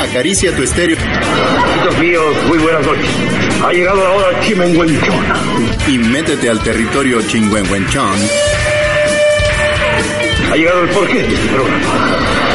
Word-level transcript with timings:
Acaricia 0.00 0.54
tu 0.56 0.62
estéreo. 0.62 0.96
Amigos 0.98 1.98
míos, 1.98 2.36
muy 2.48 2.58
buenas 2.58 2.84
noches. 2.84 3.06
Ha 3.64 3.72
llegado 3.72 4.02
la 4.02 4.10
hora 4.10 4.40
Chimenguenchón. 4.40 5.24
Y 5.86 5.98
métete 5.98 6.50
al 6.50 6.60
territorio 6.60 7.22
Chingüengüenchón. 7.22 8.18
Ha 10.50 10.56
llegado 10.56 10.82
el 10.82 10.88
porqué 10.88 11.22
de 11.22 11.34
este 11.34 11.48
programa. 11.48 12.45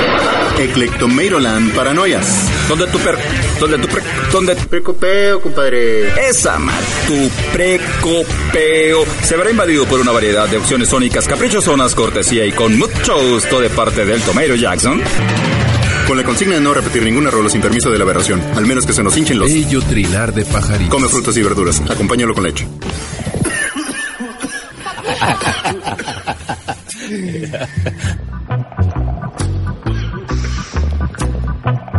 Eclectomeiroland 0.59 1.73
Paranoias. 1.73 2.49
¿Dónde 2.68 2.88
tu 2.88 3.00
per... 3.00 3.18
¿Dónde 3.59 3.77
tu 3.77 3.88
pre... 3.88 4.01
¿Dónde 4.31 4.55
tu 4.55 4.68
Precopeo, 4.68 5.41
compadre. 5.41 6.07
Esa 6.29 6.57
mal, 6.57 6.83
tu 7.07 7.29
precopeo 7.51 9.05
se 9.23 9.37
verá 9.37 9.51
invadido 9.51 9.86
por 9.86 10.00
una 10.00 10.11
variedad 10.11 10.47
de 10.47 10.57
opciones 10.57 10.89
sónicas 10.89 11.27
caprichosonas, 11.27 11.93
cortesía 11.95 12.45
y 12.45 12.51
con 12.51 12.77
mucho 12.77 13.18
gusto 13.29 13.60
de 13.60 13.69
parte 13.69 14.05
del 14.05 14.21
Tomato 14.21 14.55
Jackson. 14.55 15.01
Con 16.07 16.18
la 16.18 16.24
consigna 16.24 16.55
de 16.55 16.61
no 16.61 16.74
repetir 16.74 17.04
ningún 17.04 17.27
error 17.27 17.49
sin 17.49 17.61
permiso 17.61 17.89
de 17.89 17.97
la 17.97 18.04
aberración, 18.04 18.41
al 18.55 18.65
menos 18.65 18.86
que 18.86 18.93
se 18.93 19.04
nos 19.04 19.15
hinchen 19.18 19.39
los... 19.39 19.52
Bello 19.52 19.82
trinar 19.82 20.33
de 20.33 20.46
pajaritos. 20.46 20.89
Come 20.89 21.07
frutas 21.07 21.36
y 21.38 21.41
verduras, 21.41 21.82
acompáñalo 21.89 22.33
con 22.33 22.43
leche. 22.43 22.68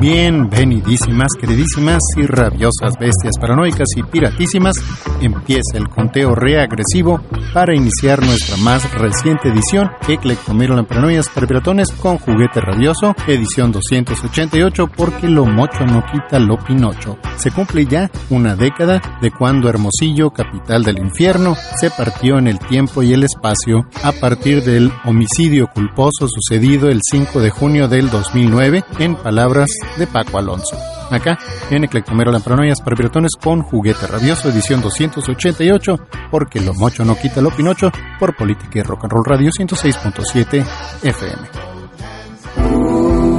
Bienvenidísimas, 0.02 1.29
queridísimas 1.38 2.01
y 2.16 2.27
rabiosas 2.27 2.98
bestias 2.98 3.34
paranoicas 3.41 3.87
y 3.95 4.02
piratísimas, 4.02 4.75
empieza 5.20 5.78
el 5.78 5.88
conteo 5.88 6.34
reagresivo 6.34 7.20
para 7.55 7.77
iniciar 7.77 8.20
nuestra 8.20 8.56
más 8.56 8.92
reciente 8.95 9.51
edición, 9.51 9.92
Eclectomerolan 10.09 10.87
Paranoias 10.87 11.28
para 11.28 11.47
Piratones 11.47 11.92
con 11.92 12.19
juguete 12.19 12.61
rabioso, 12.61 13.15
edición 13.28 13.70
288, 13.70 14.89
porque 14.89 15.28
lo 15.28 15.47
mocho 15.47 15.86
no 15.86 16.03
quita 16.11 16.41
lo 16.41 16.58
pinocho. 16.58 17.19
Se 17.36 17.53
cumple 17.53 17.86
ya 17.86 18.11
una 18.30 18.56
década 18.56 19.00
de 19.20 19.30
cuando 19.30 19.69
Hermosillo, 19.69 20.30
capital 20.30 20.83
del 20.83 20.98
infierno, 20.98 21.55
se 21.78 21.91
partió 21.91 22.39
en 22.39 22.48
el 22.48 22.58
tiempo 22.58 23.05
y 23.05 23.12
el 23.12 23.23
espacio 23.23 23.86
a 24.03 24.11
partir 24.11 24.64
del 24.64 24.91
homicidio 25.05 25.69
culposo 25.69 26.27
sucedido 26.27 26.89
el 26.89 26.98
5 27.08 27.41
de 27.41 27.50
junio 27.50 27.86
del 27.86 28.11
2009, 28.11 28.83
en 28.98 29.14
palabras 29.14 29.69
de 29.98 30.07
Paco 30.07 30.39
Alonso. 30.39 30.77
Acá, 31.11 31.39
en 31.71 31.85
Eclectomero 31.85 32.33
Paranoias 32.41 32.81
para 32.81 32.97
Piratones 32.97 33.33
con 33.43 33.62
Juguete 33.62 34.07
Rabioso, 34.07 34.48
edición 34.48 34.81
288, 34.81 35.98
porque 36.31 36.61
lo 36.61 36.73
mocho 36.75 37.05
no 37.05 37.17
quita 37.17 37.43
lo 37.43 37.51
pinocho, 37.51 37.91
por 38.19 38.35
Política 38.35 38.79
y 38.79 38.83
Rock 38.83 39.05
and 39.05 39.13
Roll 39.13 39.25
Radio 39.25 39.51
106.7 39.51 40.65
FM. 41.03 41.73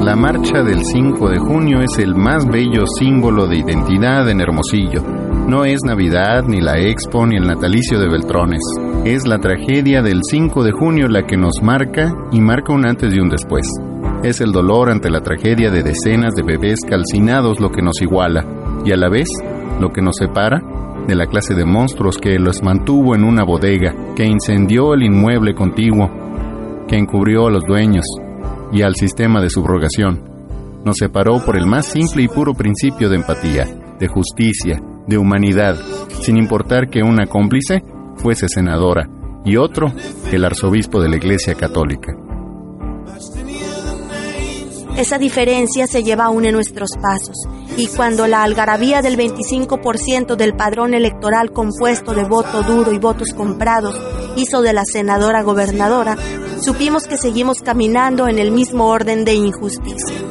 La 0.03 0.15
marcha 0.17 0.61
del 0.63 0.83
5 0.83 1.29
de 1.29 1.39
junio 1.39 1.79
es 1.81 1.97
el 1.97 2.13
más 2.13 2.45
bello 2.45 2.83
símbolo 2.99 3.47
de 3.47 3.57
identidad 3.57 4.29
en 4.29 4.41
Hermosillo. 4.41 5.01
No 5.47 5.63
es 5.65 5.79
Navidad, 5.85 6.43
ni 6.45 6.59
la 6.59 6.77
Expo, 6.77 7.25
ni 7.25 7.37
el 7.37 7.47
natalicio 7.47 7.99
de 7.99 8.09
Beltrones. 8.09 8.61
Es 9.05 9.25
la 9.25 9.39
tragedia 9.39 10.01
del 10.01 10.19
5 10.21 10.63
de 10.63 10.71
junio 10.73 11.07
la 11.07 11.25
que 11.25 11.37
nos 11.37 11.53
marca 11.61 12.13
y 12.31 12.41
marca 12.41 12.73
un 12.73 12.85
antes 12.85 13.13
y 13.13 13.19
un 13.19 13.29
después. 13.29 13.65
Es 14.23 14.39
el 14.39 14.53
dolor 14.53 14.89
ante 14.89 15.09
la 15.09 15.19
tragedia 15.19 15.69
de 15.69 15.83
decenas 15.83 16.33
de 16.33 16.43
bebés 16.43 16.79
calcinados 16.87 17.59
lo 17.59 17.69
que 17.69 17.81
nos 17.81 18.01
iguala 18.01 18.45
y 18.85 18.93
a 18.93 18.95
la 18.95 19.09
vez 19.09 19.27
lo 19.81 19.89
que 19.89 20.01
nos 20.01 20.15
separa 20.17 20.61
de 21.05 21.13
la 21.13 21.25
clase 21.25 21.53
de 21.53 21.65
monstruos 21.65 22.17
que 22.17 22.39
los 22.39 22.63
mantuvo 22.63 23.15
en 23.15 23.25
una 23.25 23.43
bodega, 23.43 23.93
que 24.15 24.23
incendió 24.23 24.93
el 24.93 25.03
inmueble 25.03 25.53
contiguo, 25.53 26.09
que 26.87 26.95
encubrió 26.95 27.47
a 27.47 27.51
los 27.51 27.65
dueños 27.65 28.05
y 28.71 28.81
al 28.81 28.95
sistema 28.95 29.41
de 29.41 29.49
subrogación. 29.49 30.23
Nos 30.85 30.95
separó 30.97 31.43
por 31.45 31.57
el 31.57 31.65
más 31.65 31.87
simple 31.87 32.23
y 32.23 32.29
puro 32.29 32.53
principio 32.53 33.09
de 33.09 33.17
empatía, 33.17 33.65
de 33.99 34.07
justicia, 34.07 34.81
de 35.05 35.17
humanidad, 35.17 35.75
sin 36.21 36.37
importar 36.37 36.89
que 36.89 37.03
una 37.03 37.25
cómplice 37.25 37.83
fuese 38.15 38.47
senadora 38.47 39.09
y 39.43 39.57
otro 39.57 39.91
el 40.31 40.45
arzobispo 40.45 41.01
de 41.01 41.09
la 41.09 41.17
Iglesia 41.17 41.55
Católica. 41.55 42.22
Esa 44.97 45.17
diferencia 45.17 45.87
se 45.87 46.03
lleva 46.03 46.25
aún 46.25 46.45
en 46.45 46.53
nuestros 46.53 46.91
pasos, 47.01 47.35
y 47.77 47.87
cuando 47.87 48.27
la 48.27 48.43
algarabía 48.43 49.01
del 49.01 49.17
25% 49.17 50.35
del 50.35 50.55
padrón 50.55 50.93
electoral 50.93 51.51
compuesto 51.51 52.13
de 52.13 52.23
voto 52.23 52.61
duro 52.61 52.91
y 52.93 52.99
votos 52.99 53.33
comprados 53.33 53.99
hizo 54.35 54.61
de 54.61 54.71
la 54.71 54.83
senadora 54.85 55.41
gobernadora, 55.41 56.15
supimos 56.61 57.07
que 57.07 57.17
seguimos 57.17 57.61
caminando 57.61 58.27
en 58.27 58.37
el 58.37 58.51
mismo 58.51 58.87
orden 58.87 59.25
de 59.25 59.33
injusticia. 59.33 60.21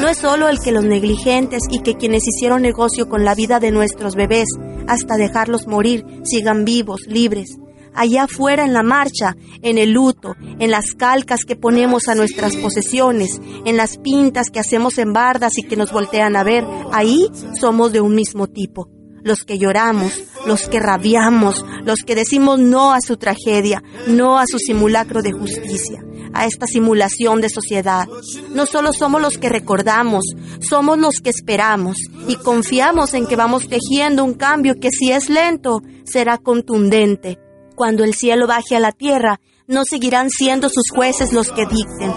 No 0.00 0.08
es 0.08 0.18
solo 0.18 0.48
el 0.48 0.58
que 0.58 0.72
los 0.72 0.84
negligentes 0.84 1.62
y 1.70 1.78
que 1.80 1.96
quienes 1.96 2.26
hicieron 2.26 2.62
negocio 2.62 3.08
con 3.08 3.24
la 3.24 3.36
vida 3.36 3.60
de 3.60 3.70
nuestros 3.70 4.16
bebés 4.16 4.48
hasta 4.88 5.16
dejarlos 5.16 5.68
morir 5.68 6.04
sigan 6.24 6.64
vivos, 6.64 7.02
libres 7.06 7.56
allá 7.98 8.24
afuera 8.24 8.64
en 8.64 8.72
la 8.72 8.82
marcha, 8.82 9.36
en 9.62 9.76
el 9.76 9.90
luto, 9.90 10.36
en 10.40 10.70
las 10.70 10.94
calcas 10.94 11.40
que 11.44 11.56
ponemos 11.56 12.08
a 12.08 12.14
nuestras 12.14 12.56
posesiones, 12.56 13.40
en 13.64 13.76
las 13.76 13.98
pintas 13.98 14.50
que 14.50 14.60
hacemos 14.60 14.98
en 14.98 15.12
bardas 15.12 15.58
y 15.58 15.64
que 15.64 15.76
nos 15.76 15.92
voltean 15.92 16.36
a 16.36 16.44
ver, 16.44 16.64
ahí 16.92 17.28
somos 17.58 17.92
de 17.92 18.00
un 18.00 18.14
mismo 18.14 18.46
tipo. 18.46 18.88
Los 19.24 19.42
que 19.42 19.58
lloramos, 19.58 20.12
los 20.46 20.68
que 20.68 20.78
rabiamos, 20.78 21.64
los 21.84 22.02
que 22.02 22.14
decimos 22.14 22.60
no 22.60 22.92
a 22.92 23.00
su 23.00 23.16
tragedia, 23.16 23.82
no 24.06 24.38
a 24.38 24.44
su 24.46 24.60
simulacro 24.60 25.22
de 25.22 25.32
justicia, 25.32 26.04
a 26.32 26.46
esta 26.46 26.66
simulación 26.66 27.40
de 27.40 27.50
sociedad. 27.50 28.06
No 28.54 28.66
solo 28.66 28.92
somos 28.92 29.20
los 29.20 29.36
que 29.36 29.48
recordamos, 29.48 30.22
somos 30.60 30.98
los 30.98 31.16
que 31.20 31.30
esperamos 31.30 31.96
y 32.28 32.36
confiamos 32.36 33.12
en 33.12 33.26
que 33.26 33.34
vamos 33.34 33.68
tejiendo 33.68 34.24
un 34.24 34.34
cambio 34.34 34.76
que 34.80 34.90
si 34.90 35.10
es 35.10 35.28
lento, 35.28 35.82
será 36.04 36.38
contundente, 36.38 37.40
cuando 37.78 38.02
el 38.02 38.12
cielo 38.12 38.48
baje 38.48 38.76
a 38.76 38.80
la 38.80 38.90
tierra, 38.90 39.40
no 39.68 39.84
seguirán 39.84 40.30
siendo 40.30 40.68
sus 40.68 40.90
jueces 40.92 41.32
los 41.32 41.52
que 41.52 41.64
dicten. 41.64 42.12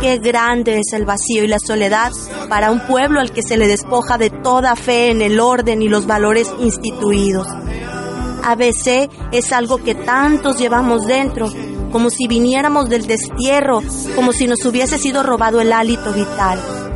Qué 0.00 0.18
grande 0.18 0.78
es 0.78 0.92
el 0.92 1.04
vacío 1.04 1.42
y 1.42 1.48
la 1.48 1.58
soledad 1.58 2.12
para 2.48 2.70
un 2.70 2.86
pueblo 2.86 3.20
al 3.20 3.32
que 3.32 3.42
se 3.42 3.56
le 3.56 3.66
despoja 3.66 4.16
de 4.16 4.30
toda 4.30 4.76
fe 4.76 5.10
en 5.10 5.20
el 5.20 5.40
orden 5.40 5.82
y 5.82 5.88
los 5.88 6.06
valores 6.06 6.52
instituidos. 6.60 7.48
ABC 8.44 9.10
es 9.32 9.52
algo 9.52 9.78
que 9.78 9.94
tantos 9.94 10.58
llevamos 10.58 11.04
dentro, 11.06 11.50
como 11.90 12.08
si 12.08 12.28
viniéramos 12.28 12.88
del 12.88 13.06
destierro, 13.06 13.82
como 14.14 14.32
si 14.32 14.46
nos 14.46 14.64
hubiese 14.64 14.98
sido 14.98 15.22
robado 15.22 15.60
el 15.60 15.72
hálito 15.72 16.12
vital. 16.12 16.91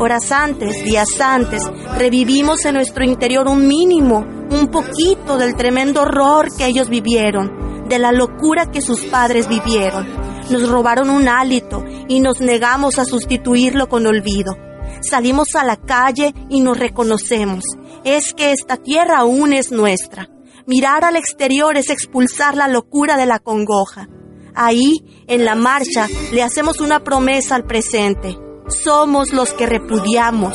Horas 0.00 0.30
antes, 0.30 0.84
días 0.84 1.20
antes, 1.20 1.60
revivimos 1.96 2.64
en 2.64 2.74
nuestro 2.74 3.04
interior 3.04 3.48
un 3.48 3.66
mínimo, 3.66 4.24
un 4.48 4.68
poquito 4.68 5.36
del 5.36 5.56
tremendo 5.56 6.02
horror 6.02 6.46
que 6.56 6.66
ellos 6.66 6.88
vivieron, 6.88 7.88
de 7.88 7.98
la 7.98 8.12
locura 8.12 8.70
que 8.70 8.80
sus 8.80 9.06
padres 9.06 9.48
vivieron. 9.48 10.06
Nos 10.50 10.68
robaron 10.68 11.10
un 11.10 11.28
hálito 11.28 11.82
y 12.06 12.20
nos 12.20 12.40
negamos 12.40 13.00
a 13.00 13.04
sustituirlo 13.04 13.88
con 13.88 14.06
olvido. 14.06 14.56
Salimos 15.00 15.56
a 15.56 15.64
la 15.64 15.74
calle 15.74 16.32
y 16.48 16.60
nos 16.60 16.78
reconocemos. 16.78 17.64
Es 18.04 18.34
que 18.34 18.52
esta 18.52 18.76
tierra 18.76 19.18
aún 19.18 19.52
es 19.52 19.72
nuestra. 19.72 20.28
Mirar 20.64 21.04
al 21.04 21.16
exterior 21.16 21.76
es 21.76 21.90
expulsar 21.90 22.56
la 22.56 22.68
locura 22.68 23.16
de 23.16 23.26
la 23.26 23.40
congoja. 23.40 24.06
Ahí, 24.54 25.24
en 25.26 25.44
la 25.44 25.56
marcha, 25.56 26.06
le 26.32 26.44
hacemos 26.44 26.78
una 26.78 27.02
promesa 27.02 27.56
al 27.56 27.64
presente 27.64 28.38
somos 28.68 29.32
los 29.32 29.52
que 29.52 29.66
repudiamos, 29.66 30.54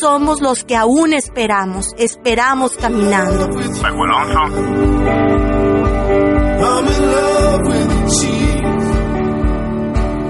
somos 0.00 0.40
los 0.40 0.64
que 0.64 0.76
aún 0.76 1.12
esperamos, 1.12 1.94
esperamos 1.98 2.76
caminando. 2.76 3.48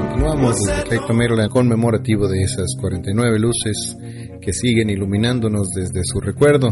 Continuamos 0.00 0.56
desde 0.58 0.82
Efecto 0.82 1.14
Maryland 1.14 1.50
conmemorativo 1.50 2.28
de 2.28 2.42
esas 2.42 2.76
49 2.80 3.38
luces 3.38 3.96
que 4.40 4.52
siguen 4.52 4.90
iluminándonos 4.90 5.70
desde 5.70 6.00
su 6.04 6.20
recuerdo 6.20 6.68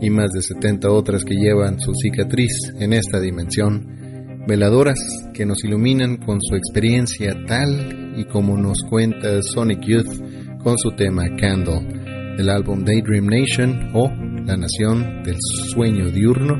y 0.00 0.10
más 0.10 0.30
de 0.32 0.42
70 0.42 0.90
otras 0.90 1.24
que 1.24 1.34
llevan 1.34 1.80
su 1.80 1.92
cicatriz 1.94 2.52
en 2.78 2.92
esta 2.92 3.20
dimensión. 3.20 4.03
Veladoras 4.46 4.98
que 5.32 5.46
nos 5.46 5.64
iluminan 5.64 6.18
con 6.18 6.38
su 6.42 6.54
experiencia 6.54 7.34
tal 7.46 8.14
y 8.16 8.26
como 8.26 8.58
nos 8.58 8.82
cuenta 8.90 9.42
Sonic 9.42 9.80
Youth 9.80 10.58
con 10.62 10.76
su 10.76 10.90
tema 10.92 11.24
Candle 11.38 12.34
del 12.36 12.50
álbum 12.50 12.84
Daydream 12.84 13.26
Nation 13.26 13.90
o 13.94 14.10
La 14.44 14.56
Nación 14.56 15.22
del 15.22 15.36
Sueño 15.72 16.10
Diurno. 16.10 16.56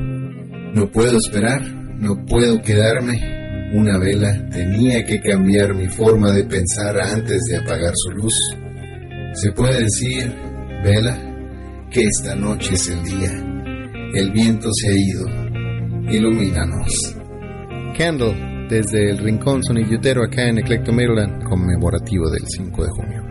No 0.73 0.89
puedo 0.91 1.17
esperar, 1.17 1.61
no 1.99 2.25
puedo 2.25 2.59
quedarme. 2.61 3.69
Una 3.75 3.99
vela 3.99 4.49
tenía 4.49 5.05
que 5.05 5.19
cambiar 5.19 5.75
mi 5.75 5.87
forma 5.87 6.31
de 6.31 6.43
pensar 6.45 6.99
antes 6.99 7.39
de 7.49 7.57
apagar 7.57 7.93
su 7.95 8.11
luz. 8.17 8.33
Se 9.33 9.51
puede 9.51 9.83
decir, 9.83 10.33
vela, 10.83 11.19
que 11.91 12.03
esta 12.05 12.35
noche 12.35 12.73
es 12.73 12.89
el 12.89 13.03
día. 13.03 13.31
El 14.13 14.31
viento 14.31 14.69
se 14.73 14.89
ha 14.89 14.93
ido. 14.93 15.27
Ilumínanos. 16.09 17.14
Candle 17.97 18.67
desde 18.69 19.11
el 19.11 19.19
Rincón 19.19 19.63
Sonillutero 19.63 20.23
acá 20.23 20.49
en 20.49 20.57
Eclecto 20.57 20.91
Maryland, 20.91 21.43
conmemorativo 21.43 22.29
del 22.29 22.43
5 22.45 22.83
de 22.83 22.89
junio. 22.89 23.24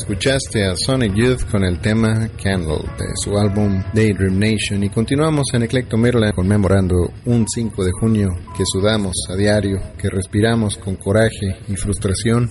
Escuchaste 0.00 0.64
a 0.64 0.74
Sonic 0.74 1.14
Youth 1.14 1.48
con 1.48 1.62
el 1.62 1.78
tema 1.78 2.28
Candle 2.42 2.82
de 2.98 3.06
su 3.14 3.38
álbum 3.38 3.80
Daydream 3.94 4.40
Nation 4.40 4.82
y 4.82 4.88
continuamos 4.88 5.46
en 5.52 5.62
Eclecto 5.62 5.96
Merla 5.96 6.32
conmemorando 6.32 7.12
un 7.26 7.46
5 7.46 7.84
de 7.84 7.92
junio 8.00 8.28
que 8.56 8.64
sudamos 8.66 9.14
a 9.30 9.36
diario, 9.36 9.80
que 9.96 10.10
respiramos 10.10 10.76
con 10.78 10.96
coraje 10.96 11.58
y 11.68 11.76
frustración, 11.76 12.50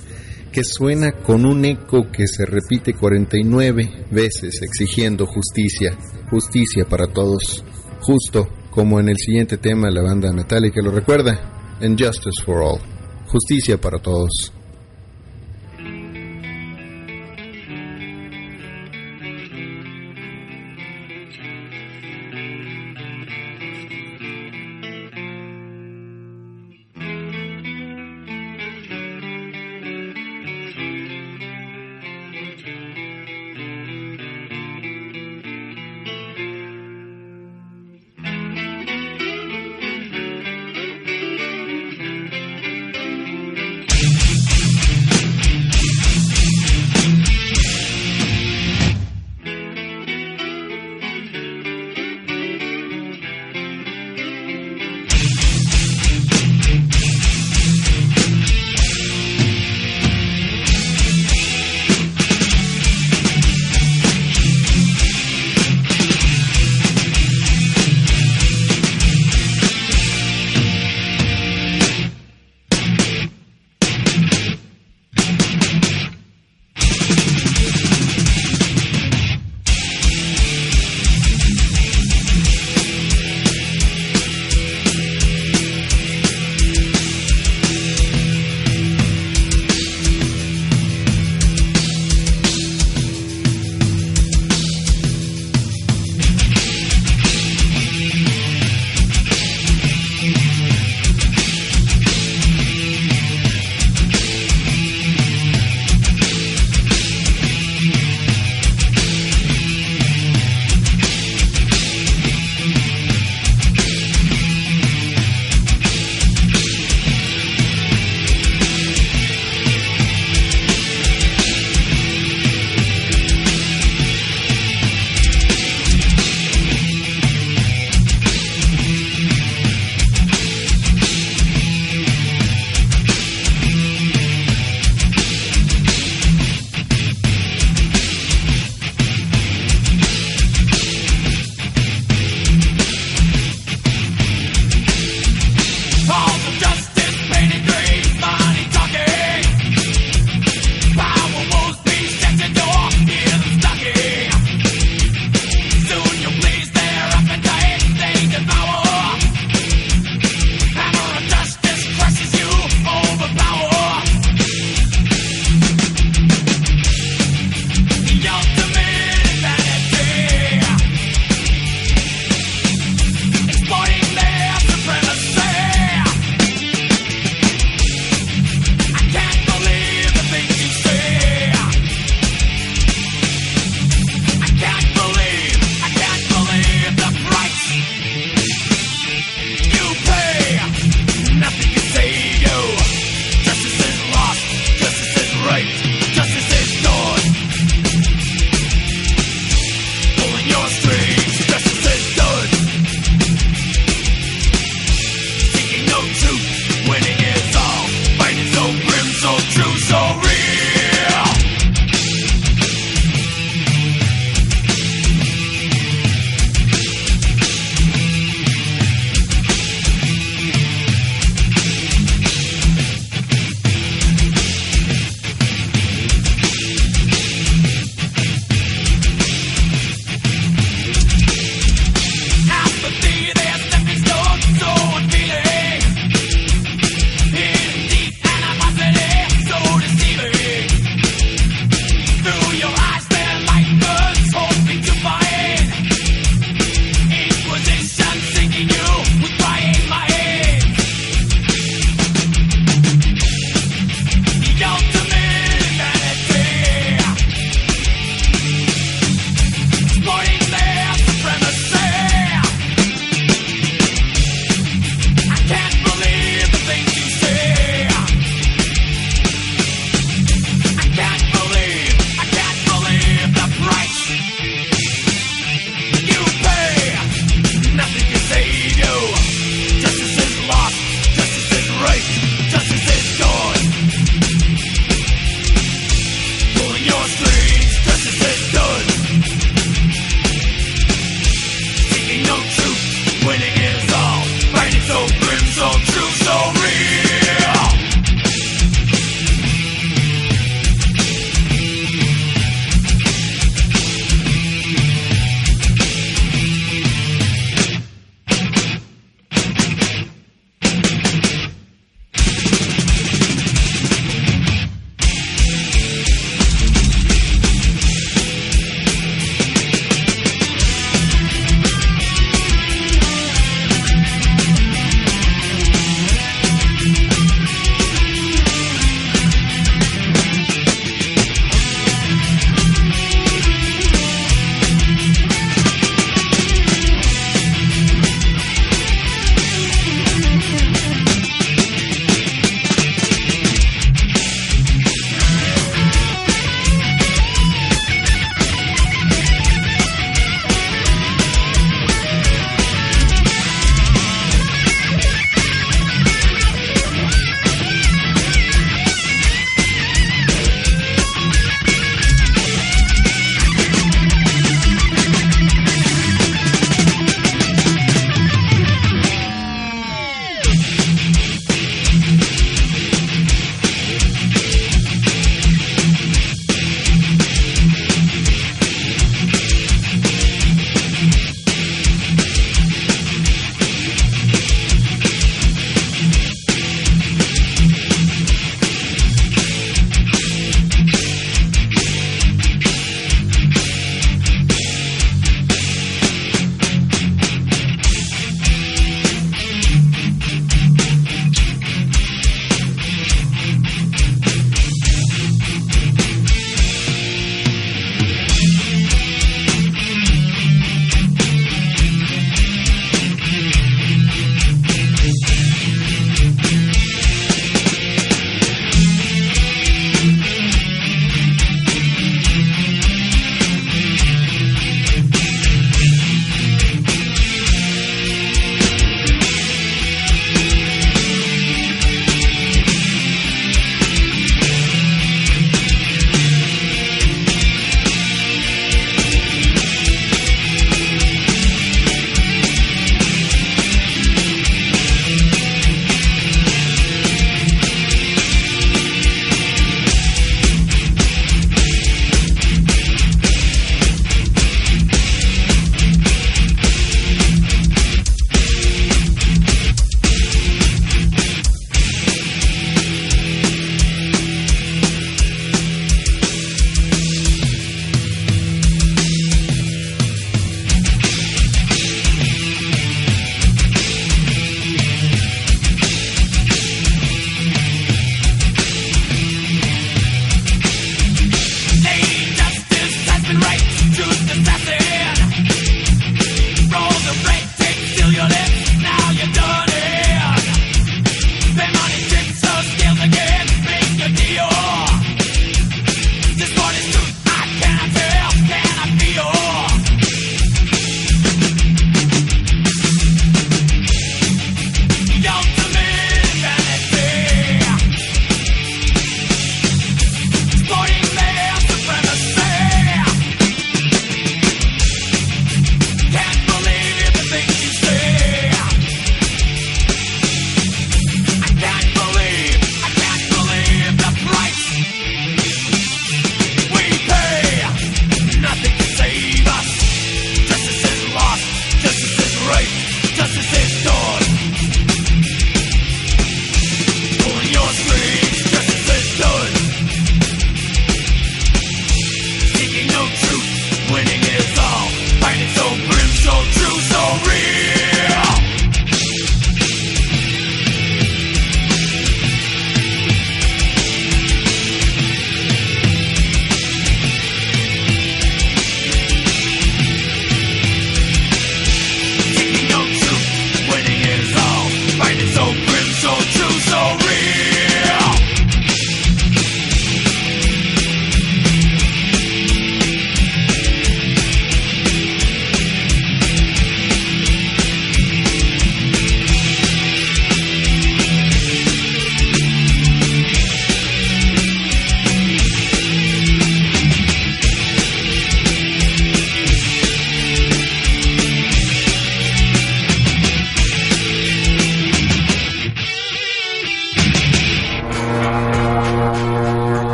que 0.54 0.64
suena 0.64 1.12
con 1.12 1.46
un 1.46 1.66
eco 1.66 2.10
que 2.10 2.28
se 2.28 2.46
repite 2.46 2.94
49 2.94 4.06
veces 4.10 4.62
exigiendo 4.62 5.26
justicia, 5.26 5.98
justicia 6.30 6.86
para 6.86 7.08
todos, 7.08 7.62
justo 8.00 8.48
como 8.70 9.02
en 9.02 9.10
el 9.10 9.18
siguiente 9.18 9.58
tema 9.58 9.92
la 9.92 10.02
banda 10.02 10.32
Metallica 10.32 10.82
lo 10.82 10.92
recuerda, 10.92 11.76
And 11.82 12.02
Justice 12.02 12.42
for 12.46 12.62
All, 12.62 12.80
justicia 13.28 13.78
para 13.82 14.00
todos. 14.00 14.54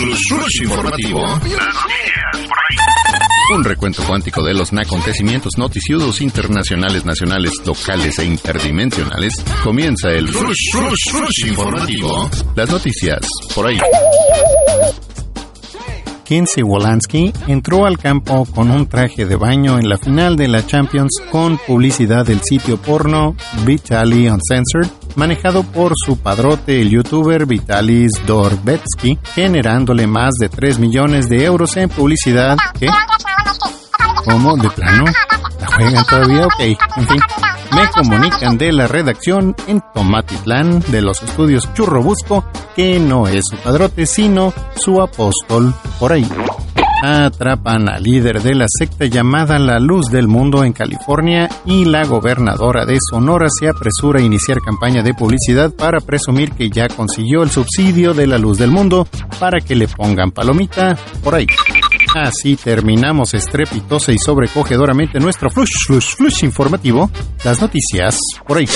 Informativo. 0.00 1.20
Un 3.54 3.64
recuento 3.64 4.04
cuántico 4.06 4.44
de 4.44 4.54
los 4.54 4.72
acontecimientos 4.72 5.58
noticiosos 5.58 6.20
internacionales, 6.20 7.04
nacionales, 7.04 7.52
locales 7.66 8.18
e 8.18 8.24
interdimensionales. 8.24 9.32
Comienza 9.64 10.10
el 10.10 10.28
flush, 10.28 10.70
flush, 10.72 11.10
flush 11.10 11.48
informativo. 11.48 12.30
Las 12.54 12.70
noticias 12.70 13.20
por 13.54 13.66
ahí. 13.66 13.78
Kinsey 16.24 16.62
Wolanski 16.62 17.32
entró 17.46 17.86
al 17.86 17.98
campo 17.98 18.44
con 18.44 18.70
un 18.70 18.86
traje 18.86 19.24
de 19.24 19.36
baño 19.36 19.78
en 19.78 19.88
la 19.88 19.96
final 19.96 20.36
de 20.36 20.46
la 20.46 20.64
Champions 20.64 21.22
con 21.32 21.58
publicidad 21.66 22.26
del 22.26 22.40
sitio 22.42 22.76
porno 22.76 23.34
Vitaly 23.64 24.28
Uncensored, 24.28 24.90
manejado 25.18 25.64
por 25.64 25.92
su 25.96 26.16
padrote 26.16 26.80
el 26.80 26.90
youtuber 26.90 27.44
Vitaly 27.44 28.06
Dorbetsky, 28.24 29.18
generándole 29.34 30.06
más 30.06 30.34
de 30.40 30.48
3 30.48 30.78
millones 30.78 31.28
de 31.28 31.44
euros 31.44 31.76
en 31.76 31.88
publicidad 31.88 32.56
que... 32.78 32.86
¿Cómo? 34.24 34.56
¿De 34.56 34.70
plano? 34.70 35.04
¿La 35.60 35.66
juegan 35.66 36.04
todavía? 36.06 36.46
Ok, 36.46 36.60
en 36.60 37.08
fin. 37.08 37.20
Me 37.74 37.88
comunican 37.90 38.58
de 38.58 38.72
la 38.72 38.86
redacción 38.86 39.56
en 39.66 39.82
Tomatitlán 39.92 40.80
de 40.88 41.02
los 41.02 41.20
estudios 41.22 41.68
Churrobusco 41.74 42.44
que 42.76 43.00
no 43.00 43.26
es 43.26 43.44
su 43.50 43.56
padrote, 43.56 44.06
sino 44.06 44.54
su 44.76 45.02
apóstol 45.02 45.74
por 45.98 46.12
ahí. 46.12 46.28
Atrapan 47.02 47.88
al 47.88 48.02
líder 48.02 48.42
de 48.42 48.56
la 48.56 48.66
secta 48.68 49.06
llamada 49.06 49.58
La 49.60 49.78
Luz 49.78 50.10
del 50.10 50.26
Mundo 50.26 50.64
en 50.64 50.72
California 50.72 51.48
y 51.64 51.84
la 51.84 52.04
gobernadora 52.04 52.84
de 52.84 52.98
Sonora 53.10 53.46
se 53.48 53.68
apresura 53.68 54.18
a 54.18 54.24
iniciar 54.24 54.60
campaña 54.60 55.02
de 55.04 55.14
publicidad 55.14 55.72
para 55.72 56.00
presumir 56.00 56.50
que 56.52 56.70
ya 56.70 56.88
consiguió 56.88 57.44
el 57.44 57.50
subsidio 57.50 58.14
de 58.14 58.26
La 58.26 58.36
Luz 58.36 58.58
del 58.58 58.72
Mundo 58.72 59.06
para 59.38 59.60
que 59.60 59.76
le 59.76 59.86
pongan 59.86 60.32
palomita 60.32 60.96
por 61.22 61.36
ahí. 61.36 61.46
Así 62.20 62.56
terminamos 62.56 63.32
estrepitosa 63.34 64.12
y 64.12 64.18
sobrecogedoramente 64.18 65.20
nuestro 65.20 65.50
flush, 65.50 65.86
flush, 65.86 66.16
flush 66.16 66.44
informativo, 66.44 67.10
las 67.44 67.60
noticias 67.60 68.18
por 68.44 68.58
ahí, 68.58 68.68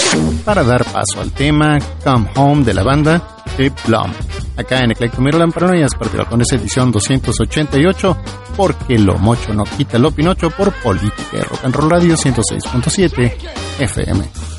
para 0.45 0.63
dar 0.63 0.85
paso 0.85 1.21
al 1.21 1.33
tema 1.33 1.79
Come 2.05 2.31
Home 2.37 2.65
de 2.65 2.73
la 2.73 2.85
banda 2.85 3.37
The 3.57 3.73
Blum. 3.85 4.13
Acá 4.57 4.79
en 4.79 4.93
Eclecto 4.93 5.21
Paranoias, 5.53 5.95
partido 5.97 6.25
con 6.27 6.41
esa 6.41 6.55
edición 6.55 6.93
288, 6.93 8.17
porque 8.57 8.97
lo 8.97 9.19
mocho 9.19 9.53
no 9.53 9.65
quita 9.65 9.99
lo 9.99 10.13
pinocho 10.13 10.51
por 10.51 10.73
política 10.75 11.43
rock 11.51 11.65
and 11.65 11.75
roll 11.75 11.91
radio 11.91 12.15
106.7 12.15 13.35
FM. 13.81 14.53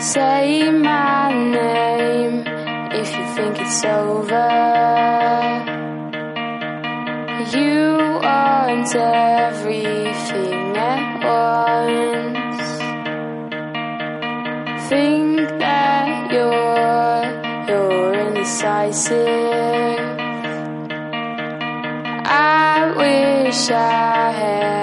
Say 0.00 0.70
it's 3.72 3.84
over. 3.84 4.50
You 7.56 8.18
want 8.20 8.92
everything 8.96 10.76
at 10.76 11.06
once. 11.22 12.70
Think 14.88 15.48
that 15.60 16.32
you're 16.32 17.26
you're 17.68 18.14
indecisive. 18.26 19.18
I 22.26 22.92
wish 22.96 23.70
I 23.70 24.32
had 24.32 24.79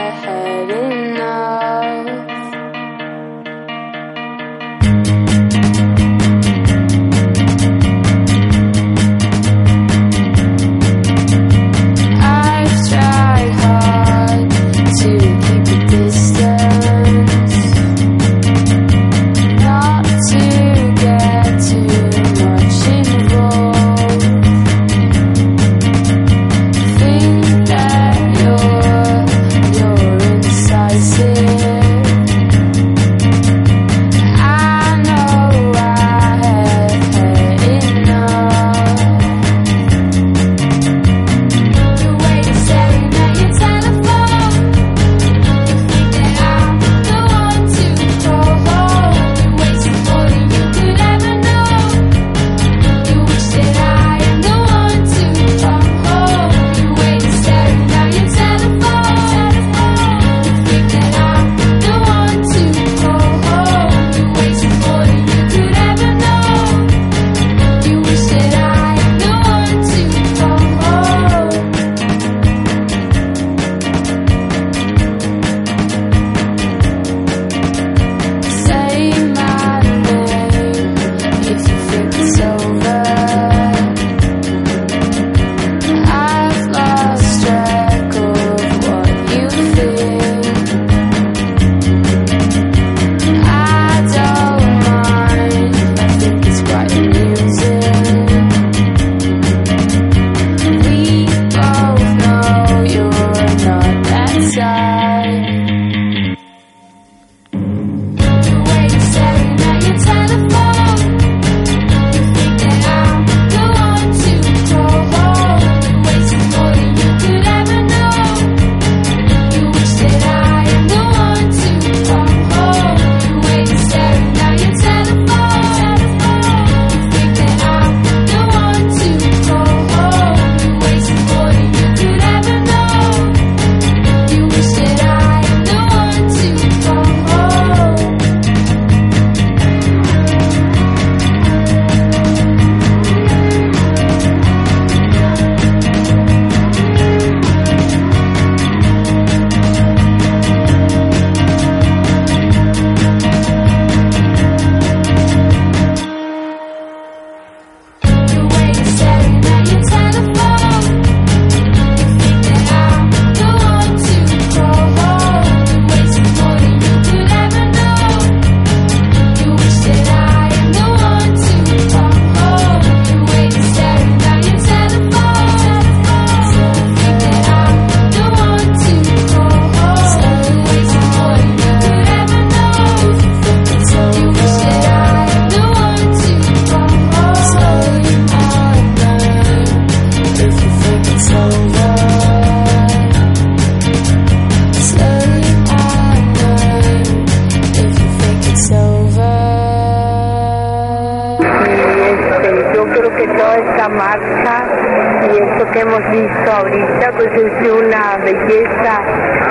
y 204.17 205.37
esto 205.37 205.71
que 205.71 205.79
hemos 205.79 206.11
visto 206.11 206.51
ahorita 206.51 207.11
pues 207.11 207.29
es 207.33 207.71
una 207.71 208.17
belleza 208.17 209.01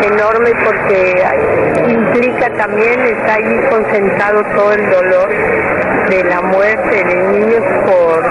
enorme 0.02 0.52
porque 0.64 1.24
implica 1.88 2.50
también, 2.57 3.00
está 3.00 3.35
ahí 3.35 3.61
concentrado 3.70 4.42
todo 4.55 4.72
el 4.72 4.90
dolor 4.90 5.29
de 6.09 6.24
la 6.24 6.40
muerte 6.40 7.05
de 7.05 7.14
niños 7.14 7.62
por, 7.85 8.22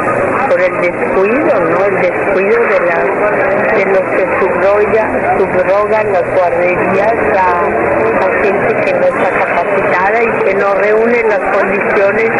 por 0.50 0.62
el 0.62 0.82
descuido, 0.82 1.60
¿no? 1.60 1.86
El 1.86 2.02
descuido 2.02 2.64
de, 2.64 2.80
la, 2.80 3.76
de 3.76 3.86
los 3.86 4.02
que 4.16 4.28
subroga, 4.40 5.38
subrogan 5.38 6.14
las 6.14 6.36
guarderías 6.36 7.14
a, 7.38 8.26
a 8.26 8.44
gente 8.44 8.76
que 8.86 8.94
no 8.94 9.08
está 9.08 9.30
capacitada 9.46 10.24
y 10.24 10.44
que 10.44 10.54
no 10.56 10.74
reúne 10.76 11.24
las 11.24 11.40
condiciones 11.58 12.32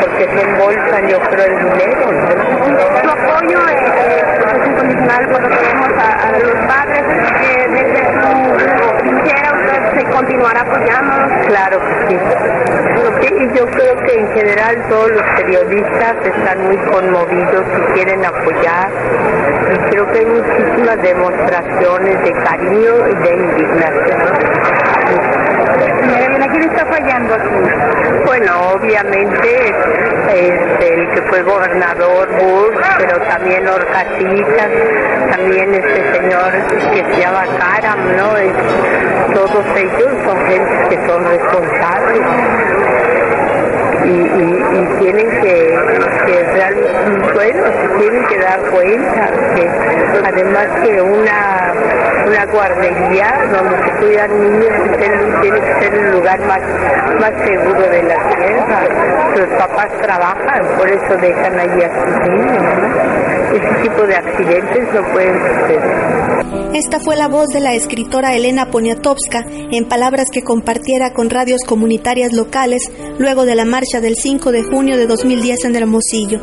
porque 0.00 0.28
se 0.28 0.42
embolsan, 0.42 1.08
yo 1.08 1.20
creo, 1.20 1.44
el 1.44 1.58
dinero, 1.58 2.12
¿no? 2.12 3.21
Apoyo 3.22 3.58
eh, 3.68 4.24
incondicional 4.66 5.28
cuando 5.28 5.48
tenemos 5.48 5.88
a, 5.98 6.28
a 6.28 6.32
los 6.38 6.54
padres 6.66 7.04
eh, 7.42 7.68
desde 7.70 8.02
su 8.20 8.98
trinchera 8.98 9.52
usted 9.52 9.98
se 9.98 10.04
continuará 10.10 10.60
apoyando. 10.62 11.46
Claro 11.46 11.78
que 11.80 12.08
sí. 12.08 12.18
Sí, 13.20 13.34
Y 13.34 13.56
yo 13.56 13.66
creo 13.66 13.96
que 14.04 14.18
en 14.18 14.28
general 14.32 14.76
todos 14.88 15.10
los 15.12 15.22
periodistas 15.36 16.16
están 16.24 16.62
muy 16.64 16.76
conmovidos 16.76 17.64
y 17.78 17.92
quieren 17.94 18.24
apoyar. 18.24 18.90
Y 19.72 19.78
creo 19.90 20.06
que 20.12 20.18
hay 20.18 20.26
muchísimas 20.26 21.02
demostraciones 21.02 22.22
de 22.22 22.32
cariño 22.32 23.08
y 23.08 23.14
de 23.14 23.34
indignación. 23.34 24.81
¿Quién 26.52 26.70
está 26.70 26.86
fallando 26.86 27.34
aquí? 27.34 27.48
Bueno, 28.26 28.72
obviamente 28.74 29.74
este, 30.28 30.94
el 30.94 31.10
que 31.10 31.22
fue 31.22 31.42
gobernador 31.42 32.28
Bush, 32.28 32.78
pero 32.98 33.18
también 33.22 33.66
Orcasitas, 33.66 34.70
también 35.30 35.74
este 35.74 36.12
señor 36.12 36.52
que 36.92 37.04
se 37.14 37.20
llama 37.20 37.44
Karam, 37.58 38.16
¿no? 38.16 39.34
Todos 39.34 39.64
ellos 39.76 40.12
son 40.24 40.46
gente 40.46 40.88
que 40.90 41.06
son 41.06 41.24
responsables 41.24 42.20
y, 44.04 44.10
y- 44.10 44.78
y 44.78 44.98
tienen 45.00 45.28
que, 45.40 45.78
que 46.26 46.42
realmente, 46.52 47.32
bueno, 47.34 47.62
se 47.66 47.98
tienen 48.00 48.24
que 48.26 48.38
dar 48.38 48.60
cuenta 48.70 49.30
que 49.54 49.68
además 50.24 50.66
que 50.82 51.00
una, 51.02 51.72
una 52.26 52.46
guardería 52.46 53.32
donde 53.52 53.76
se 53.84 53.90
cuidan 53.98 54.30
niños 54.42 54.72
tiene 55.40 55.60
que 55.60 55.80
ser 55.84 55.94
el 55.94 56.12
lugar 56.12 56.40
más, 56.46 56.60
más 57.20 57.32
seguro 57.46 57.80
de 57.90 58.02
la 58.02 58.28
tierra. 58.28 58.82
Los 59.36 59.48
papás 59.58 59.88
trabajan, 60.02 60.66
por 60.78 60.88
eso 60.88 61.16
dejan 61.20 61.58
allí 61.58 61.82
a 61.82 61.90
sus 62.04 62.28
niños. 62.28 62.62
¿no? 62.62 63.56
Ese 63.56 63.82
tipo 63.82 64.02
de 64.06 64.16
accidentes 64.16 64.94
no 64.94 65.02
pueden 65.12 65.34
suceder. 65.38 66.32
Esta 66.74 67.00
fue 67.00 67.16
la 67.16 67.28
voz 67.28 67.48
de 67.48 67.60
la 67.60 67.74
escritora 67.74 68.34
Elena 68.34 68.66
Poniatowska 68.70 69.44
en 69.70 69.86
palabras 69.88 70.26
que 70.32 70.42
compartiera 70.42 71.12
con 71.12 71.28
radios 71.28 71.60
comunitarias 71.66 72.32
locales 72.32 72.82
luego 73.18 73.44
de 73.44 73.54
la 73.54 73.66
marcha 73.66 73.91
del 74.00 74.16
5 74.16 74.52
de 74.52 74.62
junio 74.62 74.96
de 74.96 75.06
2010 75.06 75.64
en 75.64 75.76
Hermosillo. 75.76 76.40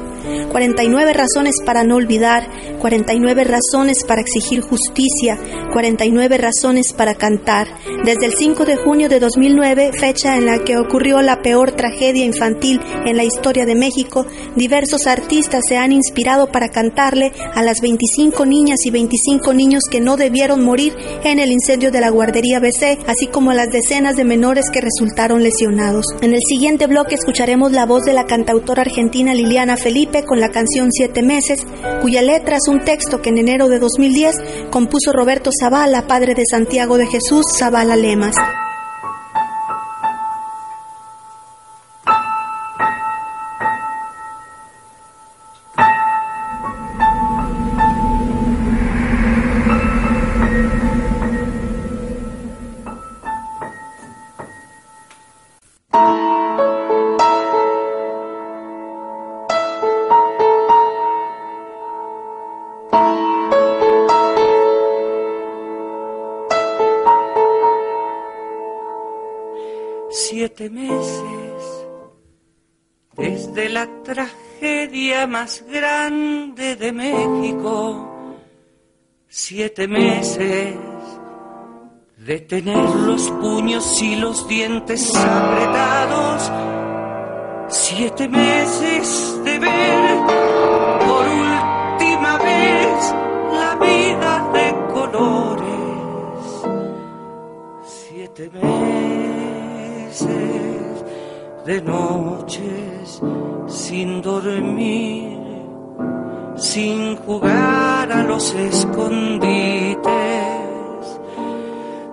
49 0.51 1.13
razones 1.13 1.55
para 1.65 1.83
no 1.83 1.95
olvidar, 1.95 2.47
49 2.79 3.43
razones 3.43 4.03
para 4.05 4.21
exigir 4.21 4.61
justicia, 4.61 5.37
49 5.71 6.37
razones 6.37 6.93
para 6.93 7.15
cantar. 7.15 7.67
Desde 8.03 8.25
el 8.25 8.33
5 8.33 8.65
de 8.65 8.75
junio 8.75 9.09
de 9.09 9.19
2009, 9.19 9.91
fecha 9.97 10.37
en 10.37 10.45
la 10.45 10.59
que 10.59 10.77
ocurrió 10.77 11.21
la 11.21 11.41
peor 11.41 11.71
tragedia 11.71 12.25
infantil 12.25 12.79
en 13.05 13.17
la 13.17 13.23
historia 13.23 13.65
de 13.65 13.75
México, 13.75 14.25
diversos 14.55 15.07
artistas 15.07 15.63
se 15.67 15.77
han 15.77 15.91
inspirado 15.91 16.51
para 16.51 16.69
cantarle 16.69 17.31
a 17.53 17.63
las 17.63 17.81
25 17.81 18.45
niñas 18.45 18.79
y 18.85 18.91
25 18.91 19.53
niños 19.53 19.83
que 19.89 20.01
no 20.01 20.17
debieron 20.17 20.63
morir 20.63 20.93
en 21.23 21.39
el 21.39 21.51
incendio 21.51 21.91
de 21.91 22.01
la 22.01 22.09
guardería 22.09 22.59
BC, 22.59 22.99
así 23.07 23.27
como 23.27 23.51
a 23.51 23.55
las 23.55 23.69
decenas 23.71 24.15
de 24.15 24.23
menores 24.23 24.65
que 24.71 24.81
resultaron 24.81 25.43
lesionados. 25.43 26.05
En 26.21 26.33
el 26.33 26.41
siguiente 26.47 26.87
bloque 26.87 27.15
escucharemos 27.39 27.71
la 27.71 27.85
voz 27.85 28.03
de 28.03 28.11
la 28.11 28.25
cantautora 28.25 28.81
argentina 28.81 29.33
Liliana 29.33 29.77
Felipe 29.77 30.25
con 30.25 30.41
la 30.41 30.49
canción 30.49 30.91
Siete 30.91 31.21
Meses, 31.21 31.65
cuya 32.01 32.21
letra 32.21 32.57
es 32.57 32.67
un 32.67 32.83
texto 32.83 33.21
que 33.21 33.29
en 33.29 33.37
enero 33.37 33.69
de 33.69 33.79
2010 33.79 34.35
compuso 34.69 35.13
Roberto 35.13 35.49
Zavala, 35.57 36.05
padre 36.05 36.35
de 36.35 36.43
Santiago 36.45 36.97
de 36.97 37.07
Jesús 37.07 37.45
Zavala 37.57 37.95
Lemas. 37.95 38.35
La 73.79 73.87
tragedia 74.03 75.25
más 75.27 75.63
grande 75.71 76.75
de 76.75 76.91
México. 76.91 77.73
Siete 79.29 79.87
meses 79.87 80.75
de 82.17 82.39
tener 82.41 82.89
los 83.07 83.31
puños 83.31 84.01
y 84.01 84.15
los 84.17 84.47
dientes 84.49 85.15
apretados. 85.15 86.51
Siete 87.69 88.27
meses 88.27 89.39
de 89.45 89.59
ver 89.59 90.19
por 91.07 91.25
última 91.25 92.37
vez 92.39 93.15
la 93.61 93.75
vida 93.87 94.49
de 94.55 94.75
colores. 94.93 95.63
Siete 97.85 98.49
meses 98.49 100.19
de 101.65 101.81
noches 101.81 103.21
sin 103.67 104.21
dormir, 104.21 105.37
sin 106.55 107.15
jugar 107.17 108.11
a 108.11 108.23
los 108.23 108.53
escondites. 108.53 109.99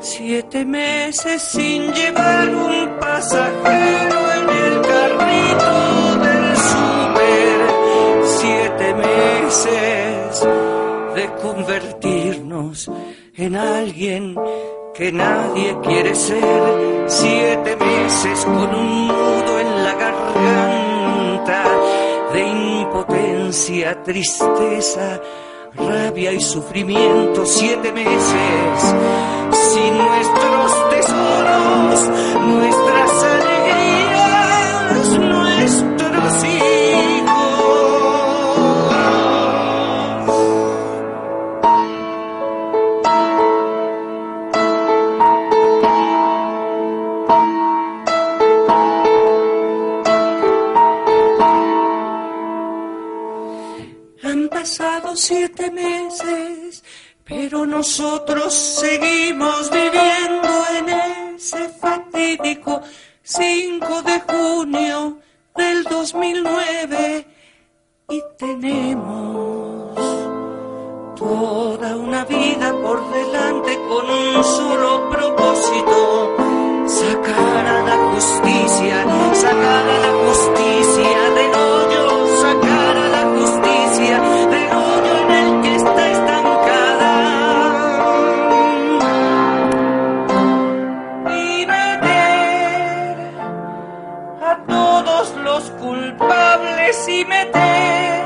Siete 0.01 0.65
meses 0.65 1.43
sin 1.43 1.93
llevar 1.93 2.49
un 2.55 2.99
pasajero 3.01 4.19
en 4.33 4.49
el 4.65 4.81
carrito 4.83 6.17
del 6.25 6.57
súper. 6.57 7.59
Siete 8.25 8.95
meses 8.95 10.49
de 11.15 11.31
convertirnos 11.43 12.91
en 13.37 13.57
alguien 13.57 14.35
que 14.97 15.13
nadie 15.13 15.77
quiere 15.83 16.15
ser. 16.15 17.05
Siete 17.07 17.77
meses 17.77 18.45
con 18.45 18.75
un 18.75 19.09
nudo 19.09 19.61
en 19.61 19.85
la 19.85 19.95
garganta 19.95 21.65
de 22.33 22.41
impotencia, 22.47 24.03
tristeza, 24.03 25.21
rabia 25.75 26.33
y 26.33 26.41
sufrimiento. 26.41 27.45
Siete 27.45 27.93
meses 27.93 28.95
sin 29.53 29.99
nuestros 29.99 30.91
tesoros, 30.91 32.11
nuestras 32.47 33.23
alegrías, 33.23 35.09
nuestros 35.19 36.45
hijos. 36.45 36.76
Siete 55.27 55.73
meses, 55.73 56.85
pero 57.25 57.67
nosotros 57.67 58.55
seguimos 58.55 59.69
viviendo 59.73 60.49
en 60.79 60.89
ese 61.35 61.69
fatídico 61.69 62.81
5 63.25 64.03
de 64.03 64.21
junio 64.21 65.19
del 65.57 65.83
2009 65.83 67.27
y 68.09 68.23
tenemos 68.39 69.97
toda 71.17 71.97
una 71.97 72.25
vida 72.25 72.73
por 72.81 73.12
delante 73.12 73.77
con 73.89 74.09
un 74.09 74.45
solo 74.45 75.11
propósito, 75.11 76.37
sacar 76.87 77.67
a 77.67 77.83
la 77.83 77.97
justicia, 78.12 79.05
sacar 79.35 79.89
a 79.89 79.99
la 80.07 80.12
justicia 80.25 81.31
del 81.35 81.55
hoyo, 81.55 81.76
y 97.09 97.25
meter 97.25 98.25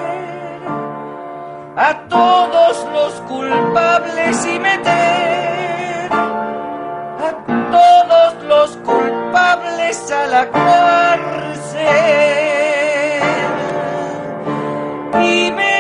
a 1.77 2.09
todos 2.09 2.87
los 2.93 3.13
culpables 3.23 4.47
y 4.47 4.59
meter 4.59 6.11
a 6.13 7.33
todos 7.71 8.45
los 8.45 8.77
culpables 8.79 10.11
a 10.11 10.27
la 10.27 10.51
cárcel. 10.51 11.81
Y 15.23 15.53
meter 15.53 15.80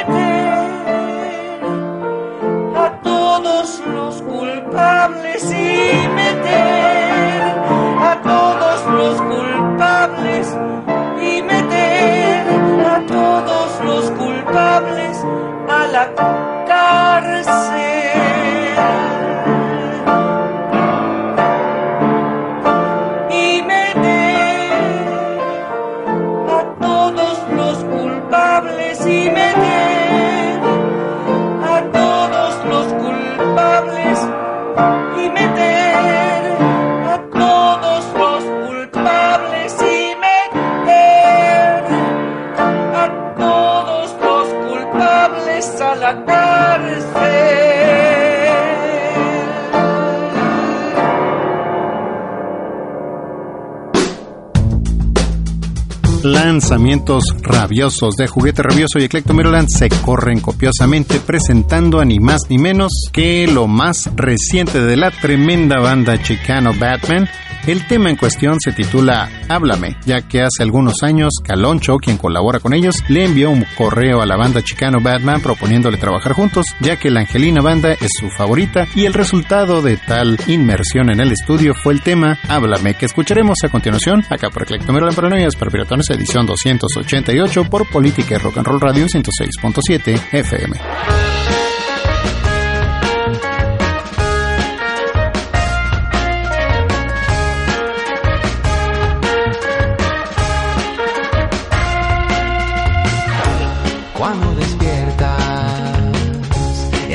Rabiosos 57.42 58.16
de 58.16 58.26
Juguete 58.26 58.62
Rabioso 58.62 58.98
y 58.98 59.04
Eclecto 59.04 59.34
Maryland 59.34 59.68
se 59.68 59.88
corren 59.88 60.40
copiosamente 60.40 61.20
presentando 61.20 62.00
a 62.00 62.04
ni 62.04 62.18
más 62.18 62.42
ni 62.48 62.58
menos 62.58 62.92
que 63.12 63.46
lo 63.46 63.66
más 63.66 64.10
reciente 64.16 64.80
de 64.80 64.96
la 64.96 65.10
tremenda 65.10 65.78
banda 65.78 66.22
chicano 66.22 66.72
Batman. 66.78 67.28
El 67.66 67.86
tema 67.86 68.10
en 68.10 68.16
cuestión 68.16 68.58
se 68.58 68.72
titula 68.72 69.28
Háblame, 69.48 69.96
ya 70.06 70.22
que 70.22 70.40
hace 70.40 70.62
algunos 70.62 71.02
años 71.02 71.34
Caloncho, 71.44 71.98
quien 71.98 72.16
colabora 72.16 72.58
con 72.58 72.72
ellos, 72.72 72.96
le 73.08 73.24
envió 73.24 73.50
un 73.50 73.66
correo 73.76 74.22
a 74.22 74.26
la 74.26 74.36
banda 74.36 74.62
chicano 74.62 75.00
Batman 75.00 75.42
proponiéndole 75.42 75.98
trabajar 75.98 76.32
juntos, 76.32 76.66
ya 76.80 76.96
que 76.96 77.10
la 77.10 77.20
Angelina 77.20 77.60
banda 77.60 77.92
es 77.92 78.10
su 78.18 78.30
favorita 78.30 78.86
y 78.94 79.04
el 79.04 79.14
resultado 79.14 79.82
de 79.82 79.98
tal 79.98 80.38
inmersión 80.46 81.10
en 81.10 81.20
el 81.20 81.32
estudio 81.32 81.74
fue 81.74 81.92
el 81.92 82.00
tema 82.00 82.38
Háblame, 82.48 82.94
que 82.94 83.06
escucharemos 83.06 83.58
a 83.62 83.68
continuación 83.68 84.24
acá 84.30 84.48
por 84.50 84.62
Eclecto 84.62 84.92
Maryland 84.92 85.16
Paranoias 85.16 85.54
para 85.54 85.70
Piratones 85.70 86.08
edición 86.10 86.46
288 86.46 87.64
por 87.64 87.88
Política 87.90 88.36
y 88.36 88.38
Rock 88.38 88.58
and 88.58 88.66
Roll 88.66 88.80
Radio 88.80 89.06
106.7 89.06 90.20
FM. 90.32 91.59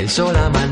El 0.05 0.11
sol 0.11 0.35
amanece. 0.35 0.64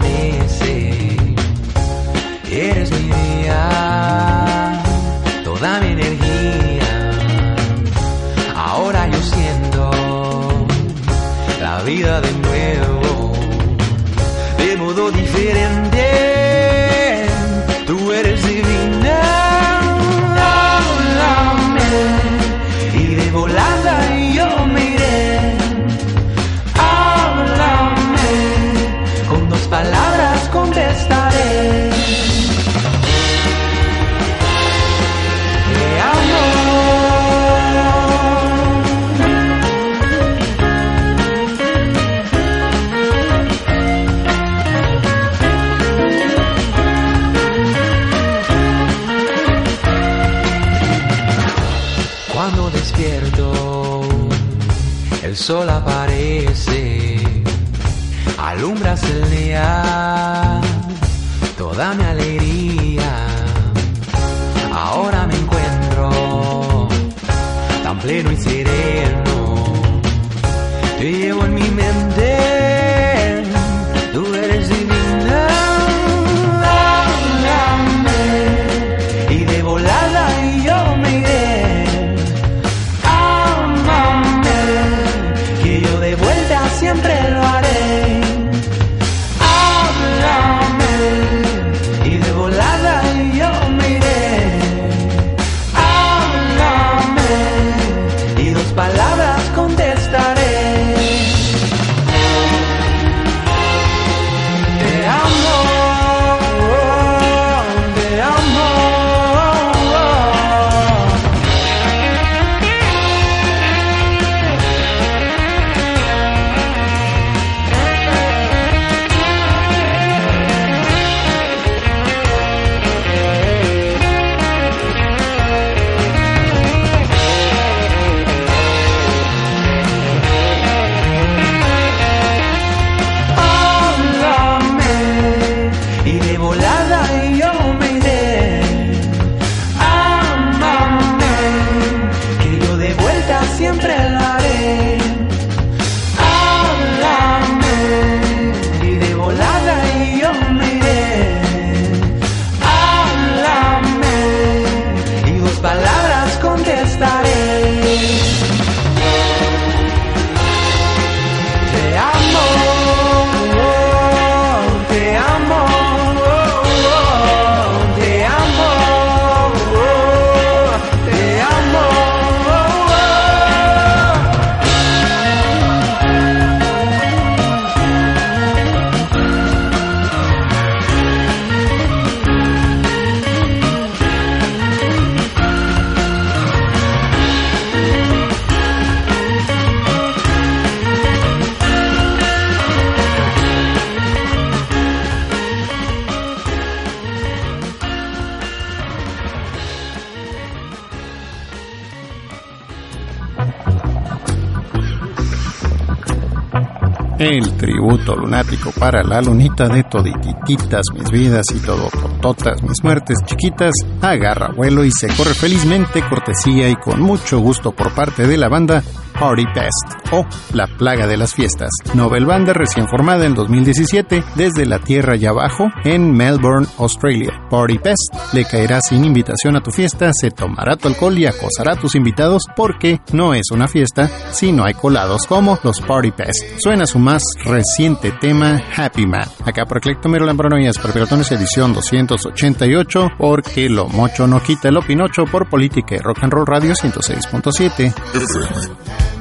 Lunático 208.16 208.72
para 208.72 209.04
la 209.04 209.22
lunita 209.22 209.68
de 209.68 209.84
todititas 209.84 210.84
mis 210.94 211.10
vidas 211.10 211.46
y 211.54 211.60
todo 211.60 211.90
tototas 211.90 212.62
mis 212.64 212.84
muertes 212.84 213.18
chiquitas 213.26 213.74
agarra 214.02 214.50
vuelo 214.50 214.84
y 214.84 214.92
se 214.92 215.08
corre 215.08 215.34
felizmente 215.34 216.04
cortesía 216.08 216.70
y 216.70 216.76
con 216.76 217.02
mucho 217.02 217.40
gusto 217.40 217.72
por 217.72 217.92
parte 217.94 218.28
de 218.28 218.38
la 218.38 218.50
banda 218.50 218.84
Party 219.24 219.46
Pest 219.54 220.12
o 220.12 220.26
La 220.52 220.68
Plaga 220.68 221.08
de 221.08 221.16
las 221.16 221.34
Fiestas, 221.34 221.70
novel 221.94 222.26
banda 222.26 222.52
recién 222.52 222.90
formada 222.90 223.26
en 223.26 223.34
2017 223.34 224.22
desde 224.36 224.66
la 224.66 224.80
tierra 224.80 225.16
y 225.16 225.26
abajo 225.26 225.72
en 225.86 226.12
Melbourne, 226.12 226.68
Australia. 226.78 227.32
Party 227.50 227.80
Pest 227.80 228.34
le 228.34 228.44
caerá 228.44 228.82
sin 228.82 229.06
invitación 229.06 229.56
a 229.56 229.64
tu 229.64 229.72
fiesta, 229.72 230.12
se 230.12 230.30
tomará 230.30 230.76
tu 230.76 230.90
alcohol 230.90 231.18
y 231.18 231.26
acosará 231.26 231.72
a 231.72 231.76
tus 231.78 231.96
invitados 231.96 232.44
porque 232.54 233.00
no 233.14 233.34
es 233.34 233.44
una 233.52 233.70
fiesta 233.70 234.10
si 234.34 234.52
no 234.52 234.66
hay 234.66 234.74
colados 234.74 235.26
como 235.26 235.58
los 235.64 235.80
Party 235.80 236.12
Pest. 236.12 236.60
Suena 236.60 236.86
su 236.86 237.00
más 237.00 237.24
reciente 237.46 238.12
tema 238.12 238.62
Happy 238.76 239.08
Man. 239.08 239.30
Acá 239.46 239.66
por 239.66 239.78
Eclectomero 239.78 240.26
Lambranoias, 240.26 240.78
Perperotones 240.80 241.32
edición 241.32 241.74
288 241.74 243.12
porque 243.18 243.70
lo 243.70 243.88
mocho 243.88 244.28
no 244.28 244.44
quita 244.44 244.68
el 244.68 244.76
opinocho 244.76 245.24
por 245.24 245.48
política 245.48 245.96
y 245.96 246.00
rock 246.00 246.24
and 246.24 246.34
roll 246.34 246.46
radio 246.46 246.74
106.7. 246.74 249.13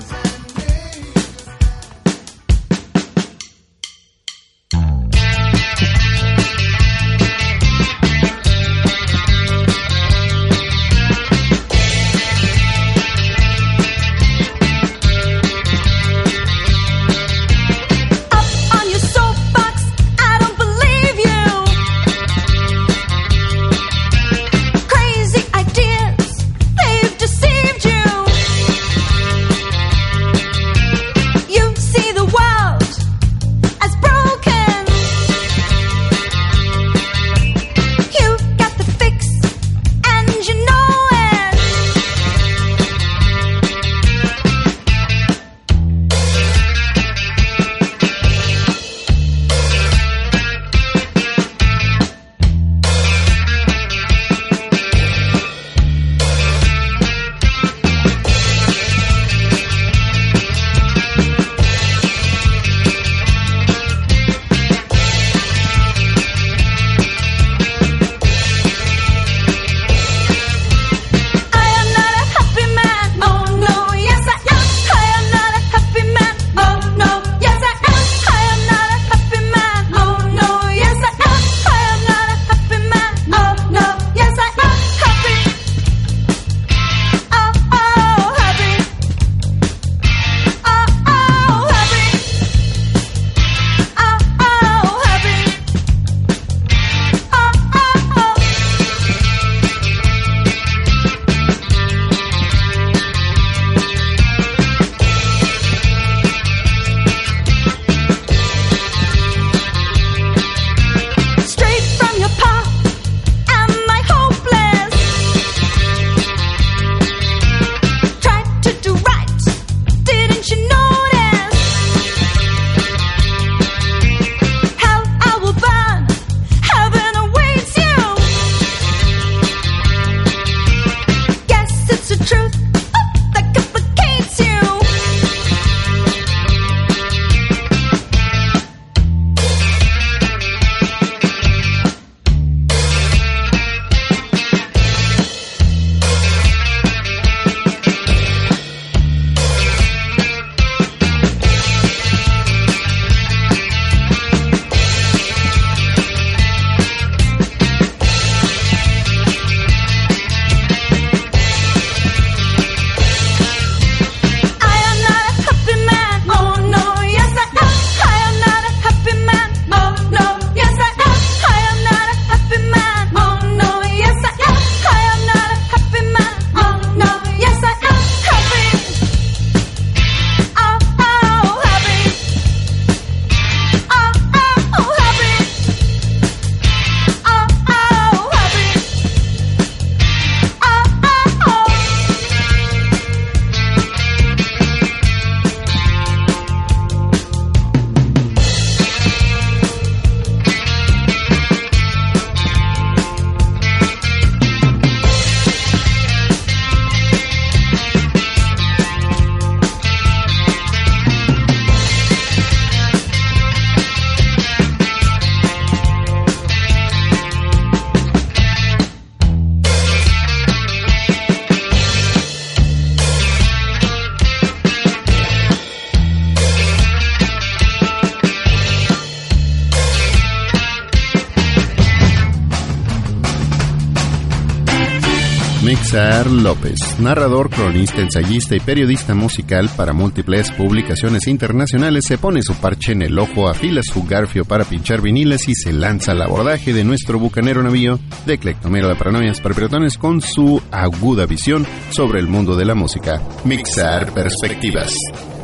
López, 236.42 236.98
narrador, 236.98 237.50
cronista, 237.50 238.00
ensayista 238.00 238.56
y 238.56 238.60
periodista 238.60 239.14
musical 239.14 239.70
para 239.76 239.92
múltiples 239.92 240.50
publicaciones 240.50 241.28
internacionales, 241.28 242.04
se 242.06 242.18
pone 242.18 242.42
su 242.42 242.54
parche 242.54 242.92
en 242.92 243.02
el 243.02 243.18
ojo, 243.18 243.48
afila 243.48 243.80
su 243.84 244.02
garfio 244.02 244.44
para 244.44 244.64
pinchar 244.64 245.00
viniles 245.00 245.48
y 245.48 245.54
se 245.54 245.72
lanza 245.72 246.12
al 246.12 246.22
abordaje 246.22 246.72
de 246.72 246.82
nuestro 246.82 247.20
bucanero 247.20 247.62
navío 247.62 248.00
de 248.26 248.38
Clectomero 248.38 248.88
de 248.88 248.96
Paranoias 248.96 249.40
Perpetuones 249.40 249.96
con 249.96 250.20
su 250.20 250.60
aguda 250.72 251.26
visión 251.26 251.64
sobre 251.90 252.18
el 252.18 252.26
mundo 252.26 252.56
de 252.56 252.64
la 252.64 252.74
música. 252.74 253.22
Mixar 253.44 254.12
Perspectivas. 254.12 254.92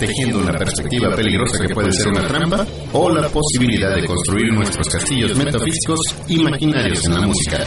tejiendo 0.01 0.41
una 0.41 0.53
perspectiva 0.53 1.15
peligrosa 1.15 1.65
que 1.65 1.75
puede 1.75 1.93
ser 1.93 2.09
una 2.09 2.27
trampa, 2.27 2.67
o 2.93 3.11
la 3.11 3.29
posibilidad 3.29 3.95
de 3.95 4.05
construir 4.05 4.53
nuestros 4.53 4.89
castillos 4.89 5.37
metafísicos 5.37 6.01
imaginarios 6.29 7.05
en 7.07 7.15
la 7.15 7.21
música. 7.21 7.65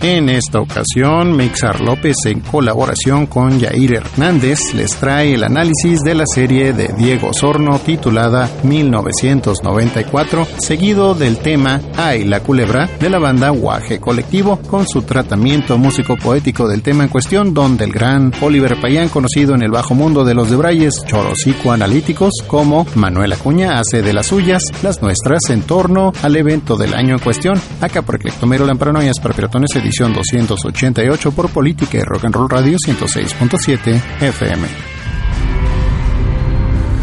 En 0.00 0.28
esta 0.28 0.60
ocasión, 0.60 1.36
Mixar 1.36 1.80
López, 1.80 2.14
en 2.26 2.38
colaboración 2.38 3.26
con 3.26 3.58
Yair 3.58 3.94
Hernández, 3.94 4.72
les 4.72 4.94
trae 4.94 5.34
el 5.34 5.42
análisis 5.42 6.02
de 6.02 6.14
la 6.14 6.24
serie 6.24 6.72
de 6.72 6.94
Diego 6.96 7.32
Sorno 7.34 7.80
titulada 7.80 8.48
1994, 8.62 10.46
seguido 10.58 11.14
del 11.14 11.38
tema 11.38 11.80
Ay 11.96 12.22
la 12.22 12.40
culebra 12.40 12.88
de 13.00 13.10
la 13.10 13.18
banda 13.18 13.50
Guaje 13.50 13.98
Colectivo, 13.98 14.60
con 14.68 14.86
su 14.86 15.02
tratamiento 15.02 15.76
músico-poético 15.78 16.68
del 16.68 16.82
tema 16.82 17.02
en 17.02 17.10
cuestión, 17.10 17.52
donde 17.52 17.84
el 17.84 17.92
gran 17.92 18.32
Oliver 18.40 18.80
Payán, 18.80 19.08
conocido 19.08 19.56
en 19.56 19.62
el 19.62 19.72
bajo 19.72 19.96
mundo 19.96 20.24
de 20.24 20.34
los 20.34 20.48
debrayes 20.48 20.94
psicoanalíticos, 21.34 22.44
como 22.46 22.86
Manuel 22.94 23.32
Acuña, 23.32 23.80
hace 23.80 24.02
de 24.02 24.12
las 24.12 24.26
suyas, 24.26 24.62
las 24.84 25.02
nuestras, 25.02 25.40
en 25.50 25.62
torno 25.62 26.12
al 26.22 26.36
evento 26.36 26.76
del 26.76 26.94
año 26.94 27.14
en 27.14 27.20
cuestión. 27.20 27.60
Acá 27.80 28.02
por 28.02 28.14
Eclectomero 28.14 28.64
Lamparanoias 28.64 29.18
para 29.18 29.34
Piratones 29.34 29.74
edición 29.88 30.12
288 30.12 31.32
por 31.32 31.48
Política 31.48 31.96
y 31.96 32.02
Rock 32.02 32.26
and 32.26 32.34
Roll 32.34 32.50
Radio 32.50 32.76
106.7 32.76 34.02
FM. 34.20 34.68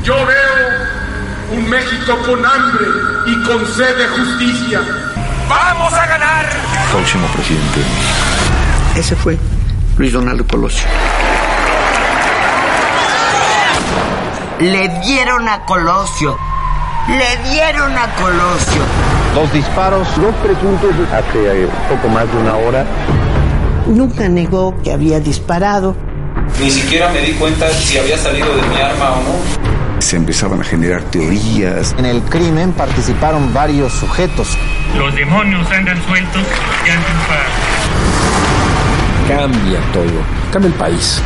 Yo 0.03 0.13
veo 0.13 1.57
un 1.57 1.67
México 1.67 2.15
con 2.27 2.45
hambre 2.45 2.85
y 3.25 3.43
con 3.43 3.65
sed 3.65 3.97
de 3.97 4.07
justicia. 4.07 4.81
¡Vamos 5.49 5.93
a 5.93 6.05
ganar! 6.05 6.45
Próximo 6.91 7.27
presidente. 7.27 7.81
Ese 8.95 9.15
fue 9.15 9.37
Luis 9.97 10.13
Donaldo 10.13 10.45
Colosio. 10.45 10.87
Le 14.59 14.87
dieron 15.03 15.49
a 15.49 15.65
Colosio. 15.65 16.37
Le 17.07 17.49
dieron 17.49 17.97
a 17.97 18.13
Colosio. 18.15 19.14
Dos 19.35 19.51
disparos. 19.51 20.07
Dos 20.15 20.33
presuntos 20.35 20.91
hace 21.11 21.67
poco 21.89 22.07
más 22.07 22.31
de 22.31 22.37
una 22.37 22.55
hora. 22.55 22.85
Nunca 23.85 24.29
negó 24.29 24.73
que 24.81 24.93
había 24.93 25.19
disparado. 25.19 25.93
Ni 26.61 26.71
siquiera 26.71 27.11
me 27.11 27.19
di 27.19 27.33
cuenta 27.33 27.67
si 27.69 27.97
había 27.97 28.17
salido 28.17 28.47
de 28.55 28.61
mi 28.61 28.77
arma 28.77 29.11
o 29.11 29.15
no. 29.17 30.01
Se 30.01 30.15
empezaban 30.15 30.61
a 30.61 30.63
generar 30.63 31.01
teorías. 31.11 31.93
En 31.97 32.05
el 32.05 32.21
crimen 32.21 32.71
participaron 32.71 33.53
varios 33.53 33.91
sujetos. 33.91 34.57
Los 34.97 35.13
demonios 35.13 35.69
andan 35.69 36.01
sueltos 36.05 36.43
y 36.85 36.89
han 36.89 37.03
triunfado. 37.03 37.49
Cambia 39.27 39.79
todo. 39.91 40.21
Cambia 40.53 40.69
el 40.69 40.75
país. 40.75 41.21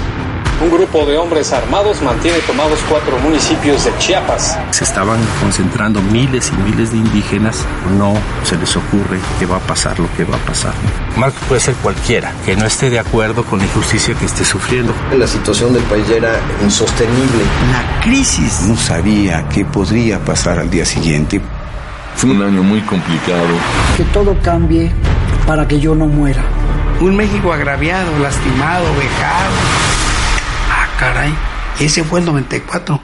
Un 0.62 0.70
grupo 0.70 1.06
de 1.06 1.18
hombres 1.18 1.54
armados 1.54 2.02
mantiene 2.02 2.40
tomados 2.40 2.80
cuatro 2.90 3.18
municipios 3.20 3.86
de 3.86 3.98
Chiapas. 3.98 4.60
Se 4.72 4.84
estaban 4.84 5.18
concentrando 5.40 6.02
miles 6.02 6.52
y 6.52 6.70
miles 6.70 6.92
de 6.92 6.98
indígenas. 6.98 7.66
No 7.98 8.14
se 8.44 8.58
les 8.58 8.76
ocurre 8.76 9.20
que 9.40 9.46
va 9.46 9.56
a 9.56 9.62
pasar 9.62 9.98
lo 9.98 10.12
que 10.18 10.26
va 10.26 10.36
a 10.36 10.40
pasar. 10.40 10.74
Marco 11.16 11.38
puede 11.48 11.62
ser 11.62 11.76
cualquiera 11.76 12.34
que 12.46 12.58
no 12.58 12.66
esté 12.66 12.90
de 12.90 13.00
acuerdo 13.00 13.46
con 13.46 13.60
la 13.60 13.66
injusticia 13.66 14.14
que 14.16 14.26
esté 14.26 14.44
sufriendo. 14.44 14.94
La 15.18 15.28
situación 15.28 15.74
del 15.74 15.84
país 15.84 16.06
ya 16.10 16.18
era 16.18 16.40
insostenible. 16.62 17.44
La 17.72 18.02
crisis. 18.02 18.64
No 18.68 18.76
sabía 18.76 19.48
qué 19.48 19.64
podría 19.64 20.20
pasar 20.20 20.60
al 20.60 20.70
día 20.70 20.86
siguiente. 20.86 21.40
Fue 22.18 22.32
un 22.32 22.44
año 22.44 22.64
muy 22.64 22.82
complicado. 22.82 23.48
Que 23.96 24.04
todo 24.04 24.36
cambie 24.42 24.92
para 25.48 25.66
que 25.66 25.80
yo 25.80 25.96
no 25.96 26.08
muera. 26.08 26.44
Un 27.00 27.16
México 27.16 27.54
agraviado, 27.54 28.20
lastimado, 28.20 28.84
vejado 28.98 29.89
caray, 31.00 31.34
ese 31.80 32.04
fue 32.04 32.20
el 32.20 32.26
94. 32.26 33.00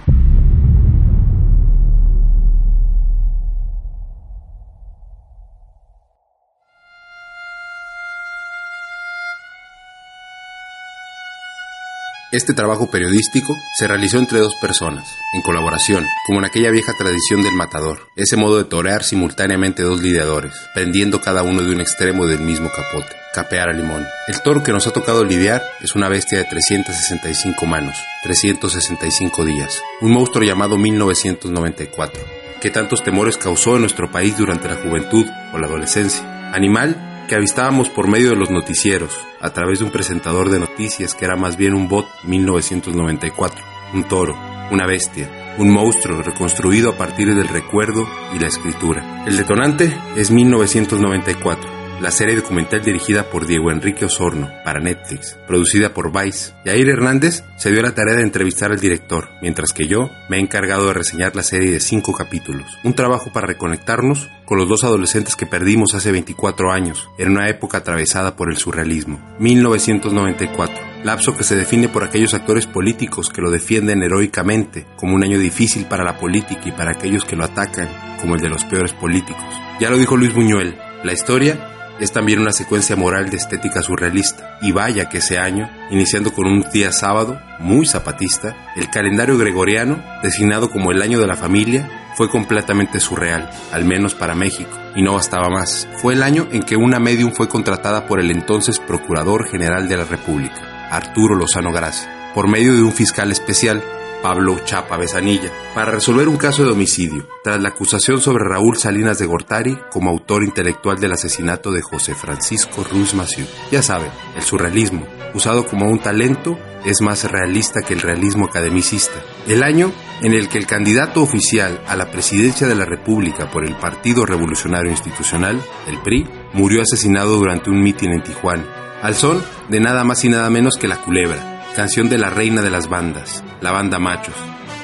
Este 12.35 12.53
trabajo 12.53 12.91
periodístico 12.91 13.55
se 13.77 13.87
realizó 13.87 14.17
entre 14.17 14.39
dos 14.39 14.55
personas, 14.55 15.07
en 15.31 15.41
colaboración, 15.41 16.05
como 16.27 16.39
en 16.39 16.45
aquella 16.45 16.69
vieja 16.69 16.91
tradición 16.97 17.41
del 17.41 17.53
matador, 17.53 18.09
ese 18.17 18.35
modo 18.35 18.57
de 18.57 18.65
torear 18.65 19.05
simultáneamente 19.05 19.83
dos 19.83 20.01
lidiadores, 20.01 20.53
prendiendo 20.73 21.21
cada 21.21 21.43
uno 21.43 21.61
de 21.61 21.71
un 21.71 21.79
extremo 21.79 22.27
del 22.27 22.41
mismo 22.41 22.69
capote, 22.75 23.15
capear 23.33 23.69
a 23.69 23.71
limón. 23.73 24.05
El 24.27 24.41
toro 24.41 24.63
que 24.63 24.73
nos 24.73 24.85
ha 24.85 24.91
tocado 24.91 25.23
lidiar 25.23 25.63
es 25.79 25.95
una 25.95 26.09
bestia 26.09 26.37
de 26.39 26.43
365 26.43 27.65
manos, 27.65 27.95
365 28.23 29.45
días, 29.45 29.81
un 30.01 30.11
monstruo 30.11 30.43
llamado 30.43 30.77
1994, 30.77 32.21
que 32.59 32.69
tantos 32.69 33.01
temores 33.01 33.37
causó 33.37 33.75
en 33.75 33.81
nuestro 33.83 34.11
país 34.11 34.37
durante 34.37 34.67
la 34.67 34.75
juventud 34.75 35.25
o 35.53 35.57
la 35.57 35.67
adolescencia. 35.67 36.51
Animal 36.51 37.14
que 37.27 37.35
avistábamos 37.35 37.89
por 37.89 38.07
medio 38.07 38.29
de 38.29 38.35
los 38.35 38.49
noticieros, 38.49 39.17
a 39.41 39.51
través 39.51 39.79
de 39.79 39.85
un 39.85 39.91
presentador 39.91 40.49
de 40.49 40.59
noticias 40.59 41.15
que 41.15 41.25
era 41.25 41.35
más 41.35 41.57
bien 41.57 41.73
un 41.73 41.87
bot 41.87 42.07
1994, 42.23 43.63
un 43.93 44.03
toro, 44.03 44.35
una 44.71 44.85
bestia, 44.85 45.55
un 45.57 45.71
monstruo 45.71 46.21
reconstruido 46.21 46.91
a 46.91 46.97
partir 46.97 47.33
del 47.33 47.47
recuerdo 47.47 48.07
y 48.33 48.39
la 48.39 48.47
escritura. 48.47 49.23
El 49.25 49.37
detonante 49.37 49.95
es 50.15 50.31
1994, 50.31 51.84
la 52.01 52.11
serie 52.11 52.35
documental 52.35 52.83
dirigida 52.83 53.29
por 53.29 53.47
Diego 53.47 53.71
Enrique 53.71 54.05
Osorno 54.05 54.51
para 54.63 54.79
Netflix, 54.79 55.37
producida 55.47 55.93
por 55.93 56.11
Vice. 56.11 56.53
Yair 56.65 56.89
Hernández 56.89 57.43
se 57.57 57.71
dio 57.71 57.81
la 57.81 57.95
tarea 57.95 58.15
de 58.15 58.23
entrevistar 58.23 58.71
al 58.71 58.79
director, 58.79 59.29
mientras 59.41 59.71
que 59.71 59.87
yo 59.87 60.09
me 60.29 60.37
he 60.37 60.39
encargado 60.39 60.87
de 60.87 60.93
reseñar 60.93 61.35
la 61.35 61.43
serie 61.43 61.71
de 61.71 61.79
cinco 61.79 62.13
capítulos. 62.13 62.77
Un 62.83 62.93
trabajo 62.93 63.31
para 63.31 63.47
reconectarnos 63.47 64.29
con 64.45 64.57
los 64.57 64.67
dos 64.67 64.83
adolescentes 64.83 65.35
que 65.35 65.45
perdimos 65.45 65.95
hace 65.95 66.11
24 66.11 66.71
años, 66.71 67.09
en 67.17 67.31
una 67.31 67.49
época 67.49 67.79
atravesada 67.79 68.35
por 68.35 68.51
el 68.51 68.57
surrealismo. 68.57 69.19
1994, 69.39 70.83
lapso 71.03 71.37
que 71.37 71.43
se 71.43 71.55
define 71.55 71.87
por 71.87 72.03
aquellos 72.03 72.33
actores 72.33 72.67
políticos 72.67 73.29
que 73.29 73.41
lo 73.41 73.51
defienden 73.51 74.03
heroicamente 74.03 74.85
como 74.97 75.15
un 75.15 75.23
año 75.23 75.39
difícil 75.39 75.85
para 75.85 76.03
la 76.03 76.17
política 76.17 76.61
y 76.65 76.71
para 76.71 76.91
aquellos 76.91 77.25
que 77.25 77.35
lo 77.35 77.45
atacan 77.45 77.89
como 78.19 78.35
el 78.35 78.41
de 78.41 78.49
los 78.49 78.65
peores 78.65 78.93
políticos. 78.93 79.43
Ya 79.79 79.89
lo 79.89 79.97
dijo 79.97 80.17
Luis 80.17 80.33
Buñuel, 80.33 80.77
la 81.03 81.13
historia 81.13 81.74
es 81.99 82.11
también 82.11 82.39
una 82.39 82.51
secuencia 82.51 82.95
moral 82.95 83.29
de 83.29 83.37
estética 83.37 83.81
surrealista. 83.81 84.57
Y 84.61 84.71
vaya 84.71 85.09
que 85.09 85.19
ese 85.19 85.37
año, 85.37 85.69
iniciando 85.91 86.33
con 86.33 86.47
un 86.47 86.65
día 86.73 86.91
sábado, 86.91 87.39
muy 87.59 87.85
zapatista, 87.85 88.55
el 88.75 88.89
calendario 88.89 89.37
gregoriano, 89.37 90.03
designado 90.21 90.69
como 90.69 90.91
el 90.91 91.01
año 91.01 91.19
de 91.19 91.27
la 91.27 91.35
familia, 91.35 91.89
fue 92.15 92.29
completamente 92.29 92.99
surreal, 92.99 93.49
al 93.71 93.85
menos 93.85 94.15
para 94.15 94.35
México, 94.35 94.71
y 94.95 95.01
no 95.01 95.13
bastaba 95.13 95.49
más. 95.49 95.87
Fue 95.97 96.13
el 96.13 96.23
año 96.23 96.47
en 96.51 96.63
que 96.63 96.77
una 96.77 96.99
medium 96.99 97.31
fue 97.33 97.49
contratada 97.49 98.07
por 98.07 98.19
el 98.19 98.31
entonces 98.31 98.79
Procurador 98.79 99.49
General 99.49 99.87
de 99.87 99.97
la 99.97 100.05
República, 100.05 100.89
Arturo 100.89 101.35
Lozano 101.35 101.71
Gracia, 101.71 102.31
por 102.33 102.47
medio 102.47 102.73
de 102.73 102.83
un 102.83 102.93
fiscal 102.93 103.31
especial 103.31 103.83
Pablo 104.25 104.57
Chapa 104.65 104.97
Besanilla, 104.97 105.51
para 105.75 105.91
resolver 105.91 106.27
un 106.27 106.37
caso 106.37 106.63
de 106.63 106.71
homicidio, 106.71 107.27
tras 107.43 107.61
la 107.61 107.69
acusación 107.69 108.19
sobre 108.19 108.43
Raúl 108.43 108.75
Salinas 108.75 109.19
de 109.19 109.27
Gortari 109.27 109.77
como 109.91 110.09
autor 110.09 110.43
intelectual 110.43 110.97
del 110.99 111.11
asesinato 111.11 111.71
de 111.71 111.83
José 111.83 112.15
Francisco 112.15 112.83
Ruz 112.83 113.13
Massieu. 113.13 113.45
Ya 113.71 113.83
saben, 113.83 114.09
el 114.35 114.41
surrealismo, 114.41 115.05
usado 115.35 115.67
como 115.67 115.85
un 115.87 115.99
talento, 115.99 116.57
es 116.83 117.01
más 117.01 117.29
realista 117.29 117.83
que 117.83 117.93
el 117.93 118.01
realismo 118.01 118.47
academicista. 118.47 119.21
El 119.47 119.61
año 119.61 119.91
en 120.23 120.33
el 120.33 120.49
que 120.49 120.57
el 120.57 120.65
candidato 120.65 121.21
oficial 121.21 121.79
a 121.85 121.95
la 121.95 122.09
presidencia 122.09 122.65
de 122.65 122.73
la 122.73 122.85
República 122.85 123.51
por 123.51 123.63
el 123.63 123.75
Partido 123.75 124.25
Revolucionario 124.25 124.89
Institucional, 124.89 125.61
el 125.85 125.99
PRI, 125.99 126.27
murió 126.51 126.81
asesinado 126.81 127.37
durante 127.37 127.69
un 127.69 127.79
mitin 127.79 128.13
en 128.13 128.23
Tijuana, 128.23 128.65
al 129.03 129.13
son 129.13 129.43
de 129.69 129.79
nada 129.79 130.03
más 130.03 130.25
y 130.25 130.29
nada 130.29 130.49
menos 130.49 130.77
que 130.79 130.87
La 130.87 130.97
Culebra, 130.97 131.54
canción 131.75 132.07
de 132.07 132.17
la 132.17 132.29
reina 132.29 132.61
de 132.61 132.69
las 132.69 132.87
bandas, 132.87 133.43
la 133.61 133.71
banda 133.71 133.99
Machos. 133.99 134.35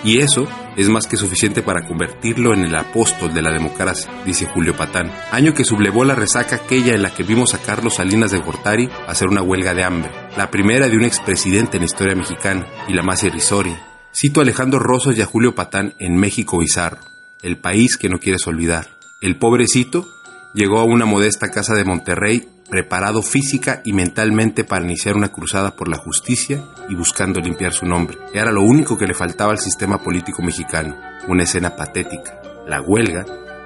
Y 0.03 0.19
eso 0.19 0.47
es 0.75 0.89
más 0.89 1.07
que 1.07 1.15
suficiente 1.15 1.61
para 1.61 1.87
convertirlo 1.87 2.53
en 2.53 2.65
el 2.65 2.75
apóstol 2.75 3.33
de 3.33 3.41
la 3.41 3.51
democracia, 3.51 4.11
dice 4.25 4.45
Julio 4.45 4.75
Patán, 4.75 5.11
año 5.31 5.53
que 5.53 5.63
sublevó 5.63 6.03
la 6.03 6.15
resaca 6.15 6.57
aquella 6.57 6.93
en 6.93 7.03
la 7.03 7.13
que 7.13 7.23
vimos 7.23 7.53
a 7.53 7.59
Carlos 7.59 7.95
Salinas 7.95 8.31
de 8.31 8.39
Gortari 8.39 8.89
hacer 9.07 9.29
una 9.29 9.41
huelga 9.41 9.73
de 9.73 9.83
hambre, 9.83 10.11
la 10.35 10.51
primera 10.51 10.89
de 10.89 10.97
un 10.97 11.05
expresidente 11.05 11.77
en 11.77 11.81
la 11.81 11.85
historia 11.85 12.15
mexicana 12.15 12.67
y 12.87 12.93
la 12.93 13.03
más 13.03 13.23
irrisoria. 13.23 13.81
Cito 14.13 14.41
a 14.41 14.43
Alejandro 14.43 14.79
Rosas 14.79 15.17
y 15.17 15.21
a 15.21 15.25
Julio 15.25 15.55
Patán 15.55 15.93
en 15.99 16.17
México 16.17 16.57
Bizarro, 16.57 16.99
el 17.41 17.57
país 17.57 17.95
que 17.95 18.09
no 18.09 18.19
quieres 18.19 18.45
olvidar. 18.47 18.97
El 19.21 19.37
pobrecito 19.37 20.09
llegó 20.53 20.79
a 20.79 20.83
una 20.83 21.05
modesta 21.05 21.51
casa 21.51 21.73
de 21.75 21.85
Monterrey 21.85 22.49
preparado 22.71 23.21
física 23.21 23.81
y 23.83 23.91
mentalmente 23.91 24.63
para 24.63 24.85
iniciar 24.85 25.17
una 25.17 25.27
cruzada 25.27 25.75
por 25.75 25.89
la 25.89 25.97
justicia 25.97 26.63
y 26.87 26.95
buscando 26.95 27.41
limpiar 27.41 27.73
su 27.73 27.85
nombre. 27.85 28.17
Era 28.33 28.53
lo 28.53 28.61
único 28.61 28.97
que 28.97 29.05
le 29.05 29.13
faltaba 29.13 29.51
al 29.51 29.59
sistema 29.59 30.01
político 30.01 30.41
mexicano, 30.41 30.95
una 31.27 31.43
escena 31.43 31.75
patética. 31.75 32.41
La 32.65 32.81
huelga 32.81 33.25